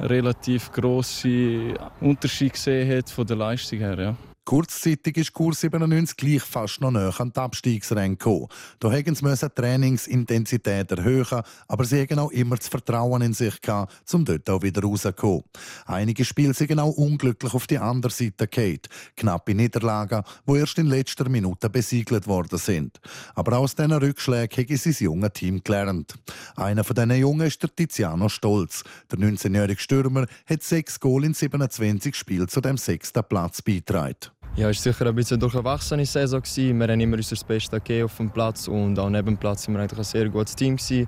relativ 0.00 0.72
große 0.72 1.74
Unterschiede 2.00 2.52
gesehen 2.52 2.98
hat 2.98 3.10
von 3.10 3.26
der 3.26 3.36
Leistung 3.36 3.78
her. 3.78 3.98
Ja. 3.98 4.29
Kurzzeitig 4.50 5.16
ist 5.16 5.32
Kurs 5.32 5.60
97 5.60 6.16
gleich 6.16 6.42
fast 6.42 6.80
noch 6.80 6.90
näher 6.90 7.14
an 7.20 7.32
die 7.32 7.38
Abstiegsränge 7.38 8.16
gekommen. 8.16 8.48
Da 8.80 8.90
hätten 8.90 9.14
sie 9.14 9.24
die 9.24 9.48
Trainingsintensität 9.48 10.90
erhöhen, 10.90 11.42
aber 11.68 11.84
sie 11.84 12.02
hatten 12.02 12.18
auch 12.18 12.32
immer 12.32 12.56
das 12.56 12.66
Vertrauen 12.66 13.22
in 13.22 13.32
sich 13.32 13.60
gehabt, 13.60 13.92
um 14.12 14.24
dort 14.24 14.50
auch 14.50 14.62
wieder 14.62 14.82
rauszukommen. 14.82 15.44
Einige 15.86 16.24
Spiele 16.24 16.52
sind 16.52 16.80
auch 16.80 16.96
unglücklich 16.96 17.54
auf 17.54 17.68
die 17.68 17.78
andere 17.78 18.10
Seite 18.10 18.48
gefallen. 18.48 18.80
Knappe 19.16 19.54
Niederlagen, 19.54 20.24
die 20.48 20.56
erst 20.56 20.78
in 20.78 20.86
letzter 20.86 21.28
Minute 21.28 21.70
besiegelt 21.70 22.26
worden 22.26 22.58
sind. 22.58 22.98
Aber 23.36 23.56
aus 23.56 23.76
diesen 23.76 23.92
Rückschlägen 23.92 24.64
haben 24.66 24.76
sie 24.76 24.90
das 24.90 24.98
junge 24.98 25.32
Team 25.32 25.62
gelernt. 25.62 26.16
Einer 26.56 26.82
von 26.82 26.96
diesen 26.96 27.12
Jungen 27.12 27.46
ist 27.46 27.62
der 27.62 27.72
Tiziano 27.72 28.28
Stolz. 28.28 28.82
Der 29.12 29.20
19-jährige 29.20 29.80
Stürmer 29.80 30.26
hat 30.44 30.64
sechs 30.64 30.98
Goal 30.98 31.24
in 31.24 31.34
27 31.34 32.16
Spielen 32.16 32.48
zu 32.48 32.60
dem 32.60 32.78
sechsten 32.78 33.22
Platz 33.22 33.62
beigetragen. 33.62 34.39
Ja, 34.56 34.68
es 34.68 34.84
war 34.84 34.92
sicher 34.92 35.06
ein 35.06 35.14
bisschen 35.14 35.40
eine 35.40 35.48
durchwachsene 35.48 36.04
Saison. 36.04 36.42
Wir 36.42 36.88
haben 36.88 37.00
immer 37.00 37.16
unser 37.16 37.44
Bestes 37.46 38.04
auf 38.04 38.16
dem 38.16 38.30
Platz 38.30 38.68
und 38.68 38.98
auch 38.98 39.08
neben 39.08 39.26
dem 39.26 39.36
Platz 39.38 39.68
waren 39.68 39.76
wir 39.76 39.98
ein 39.98 40.04
sehr 40.04 40.28
gutes 40.28 40.56
Team. 40.56 40.76
Wir 40.78 41.06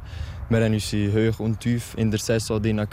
haben 0.65 0.73
unsere 0.73 1.13
Höhe 1.13 1.35
und 1.39 1.61
Tief 1.61 1.95
in 1.97 2.11
der 2.11 2.21
Saison 2.21 2.63
drin, 2.63 2.87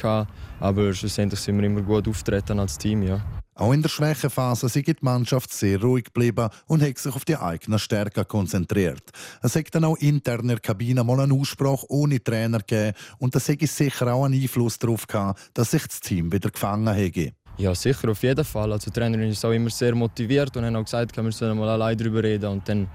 aber 0.59 0.93
schlussendlich 0.93 1.39
sind 1.39 1.57
wir 1.57 1.65
immer 1.65 1.81
gut 1.81 2.07
auftreten 2.07 2.59
als 2.59 2.77
Team. 2.77 3.03
Ja. 3.03 3.23
Auch 3.55 3.73
in 3.73 3.81
der 3.81 3.89
Schwächephase 3.89 4.67
ist 4.67 4.75
die 4.75 4.95
Mannschaft 5.01 5.51
sehr 5.51 5.81
ruhig 5.81 6.05
geblieben 6.05 6.47
und 6.67 6.81
hat 6.81 6.97
sich 6.97 7.13
auf 7.13 7.25
die 7.25 7.35
eigenen 7.35 7.77
Stärken 7.77 8.25
konzentriert. 8.25 9.03
Es 9.41 9.55
hat 9.55 9.75
dann 9.75 9.83
auch 9.83 9.97
intern 9.97 10.41
in 10.41 10.47
der 10.47 10.59
Kabine 10.61 11.03
mal 11.03 11.19
einen 11.19 11.37
Aussprache 11.37 11.85
ohne 11.89 12.23
Trainer 12.23 12.59
gegeben 12.59 12.95
und 13.17 13.35
das 13.35 13.49
hätte 13.49 13.67
sicher 13.67 14.13
auch 14.13 14.23
einen 14.23 14.41
Einfluss 14.41 14.79
darauf 14.79 15.05
gehabt, 15.07 15.51
dass 15.53 15.71
sich 15.71 15.85
das 15.85 15.99
Team 15.99 16.31
wieder 16.31 16.49
gefangen 16.49 16.93
hätte. 16.93 17.33
Ja, 17.59 17.75
sicher, 17.75 18.09
auf 18.09 18.23
jeden 18.23 18.45
Fall. 18.45 18.71
Also, 18.71 18.89
die 18.89 18.97
Trainerin 18.97 19.29
ist 19.29 19.43
auch 19.43 19.51
immer 19.51 19.69
sehr 19.69 19.93
motiviert 19.93 20.55
und 20.55 20.63
hat 20.63 20.73
auch 20.75 20.83
gesagt, 20.85 21.17
wir 21.17 21.31
sollen 21.33 21.57
mal 21.57 21.67
allein 21.67 21.97
darüber 21.97 22.23
reden. 22.23 22.49
Und 22.49 22.69
dann 22.69 22.87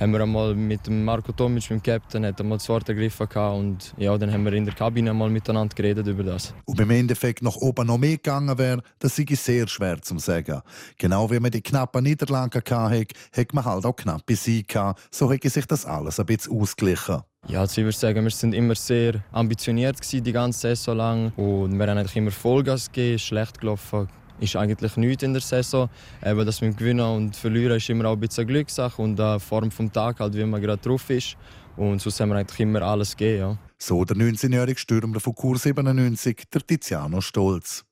haben 0.00 0.12
wir 0.12 0.22
einmal 0.22 0.54
mit 0.54 0.88
Marco 0.88 1.32
Tomic, 1.32 1.68
dem 1.68 1.82
Captain, 1.82 2.24
hat 2.24 2.40
einmal 2.40 2.56
das 2.56 2.66
Wort 2.70 2.88
ergriffen 2.88 3.26
und 3.26 3.94
ja, 3.98 4.16
dann 4.16 4.32
haben 4.32 4.44
wir 4.44 4.54
in 4.54 4.64
der 4.64 4.74
Kabine 4.74 5.12
mal 5.12 5.28
miteinander 5.28 5.74
geredet 5.74 6.06
über 6.06 6.22
das. 6.22 6.54
Ob 6.64 6.80
im 6.80 6.90
Endeffekt 6.90 7.42
noch 7.42 7.56
oben 7.56 7.86
noch 7.86 7.98
mehr 7.98 8.12
gegangen 8.12 8.56
wäre, 8.56 8.82
das 8.98 9.16
sei 9.16 9.26
sehr 9.30 9.68
schwer 9.68 10.00
zu 10.00 10.18
sagen. 10.18 10.62
Genau 10.96 11.30
wie 11.30 11.40
man 11.40 11.50
die 11.50 11.62
knappen 11.62 12.02
Niederlagen 12.02 12.62
hatte, 12.62 13.06
hat 13.32 13.54
man 13.54 13.64
halt 13.64 13.84
auch 13.84 13.96
knappe 13.96 14.34
Siege 14.34 14.66
gehabt. 14.66 15.00
So 15.10 15.30
hat 15.30 15.42
sich 15.42 15.66
das 15.66 15.84
alles 15.84 16.20
ein 16.20 16.26
bisschen 16.26 16.58
ausgeglichen. 16.58 17.22
Ja, 17.48 17.60
also 17.60 17.80
ich 17.80 17.84
würde 17.84 17.96
sagen, 17.96 18.24
wir 18.24 18.30
sind 18.30 18.54
immer 18.54 18.74
sehr 18.74 19.22
ambitioniert 19.30 20.00
gewesen, 20.00 20.24
die 20.24 20.32
ganze 20.32 20.60
Saison 20.60 20.96
lang 20.96 21.32
und 21.36 21.78
wir 21.78 21.86
haben 21.86 21.98
eigentlich 21.98 22.16
immer 22.16 22.32
Vollgas 22.32 22.90
gegeben, 22.90 23.18
schlecht 23.18 23.60
gelaufen 23.60 24.08
ist 24.40 24.56
eigentlich 24.56 24.96
nichts 24.96 25.22
in 25.22 25.32
der 25.32 25.42
Saison. 25.42 25.88
Eben 26.24 26.44
das 26.44 26.60
mit 26.60 26.76
Gewinnen 26.76 27.00
und 27.00 27.36
Verlieren 27.36 27.76
ist 27.76 27.88
immer 27.88 28.06
auch 28.06 28.12
ein 28.12 28.20
bisschen 28.20 28.46
Glückssache 28.46 29.00
und 29.00 29.18
eine 29.18 29.40
Form 29.40 29.70
vom 29.70 29.92
Tag, 29.92 30.20
halt, 30.20 30.34
wie 30.34 30.44
man 30.44 30.60
gerade 30.60 30.82
drauf 30.82 31.08
ist. 31.10 31.36
Und 31.76 32.00
sonst 32.00 32.20
haben 32.20 32.30
wir 32.30 32.36
eigentlich 32.36 32.60
immer 32.60 32.82
alles 32.82 33.16
gegeben. 33.16 33.38
Ja. 33.38 33.58
So 33.78 34.04
der 34.04 34.16
19-jährige 34.16 34.78
Stürmer 34.78 35.20
von 35.20 35.34
Kur 35.34 35.58
97, 35.58 36.44
der 36.52 36.66
Tiziano 36.66 37.20
Stolz. 37.20 37.84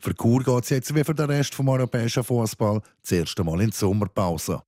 Für 0.00 0.14
Kur 0.14 0.42
geht 0.42 0.64
es 0.64 0.70
jetzt 0.70 0.94
wie 0.94 1.04
für 1.04 1.14
den 1.14 1.26
Rest 1.26 1.54
vom 1.54 1.68
europäischen 1.68 2.22
Fußball 2.22 2.80
das 3.02 3.12
erste 3.12 3.42
Mal 3.42 3.60
in 3.62 3.70
die 3.70 3.76
Sommerpause. 3.76 4.60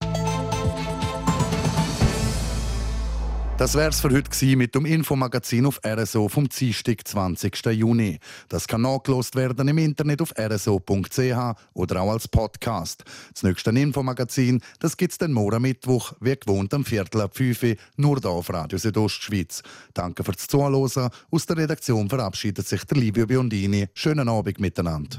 Das 3.57 3.77
wär's 3.77 4.01
für 4.01 4.11
heute 4.11 4.57
mit 4.57 4.75
dem 4.75 4.85
Infomagazin 4.85 5.65
auf 5.67 5.81
RSO 5.87 6.29
vom 6.29 6.49
Dienstag, 6.49 7.07
20. 7.07 7.67
Juni. 7.67 8.19
Das 8.49 8.67
kann 8.67 8.83
nachgelost 8.83 9.37
werden 9.37 9.69
im 9.69 9.79
Internet 9.79 10.21
auf 10.23 10.35
rso.ch 10.37 11.57
oder 11.73 12.03
auch 12.03 12.11
als 12.11 12.27
Podcast. 12.27 13.05
Das 13.33 13.45
nächste 13.45 13.71
Infomagazin, 13.71 14.61
das 14.81 14.97
gibt's 14.97 15.19
dann 15.19 15.33
morgen 15.33 15.63
Mittwoch, 15.63 16.15
wie 16.21 16.35
gewohnt 16.35 16.75
am 16.75 16.85
Viertel 16.85 17.21
ab 17.21 17.37
5 17.37 17.63
Uhr, 17.63 17.77
nur 17.97 18.19
hier 18.19 18.31
auf 18.31 18.51
Radio 18.51 18.77
Südostschweiz. 18.77 19.63
Danke 19.95 20.25
fürs 20.25 20.49
Zuhören. 20.49 21.11
Aus 21.31 21.47
der 21.47 21.57
Redaktion 21.57 22.09
verabschiedet 22.09 22.67
sich 22.67 22.83
der 22.85 22.99
Livio 22.99 23.25
Biondini. 23.25 23.87
Schönen 23.95 24.29
Abend 24.29 24.59
miteinander. 24.59 25.19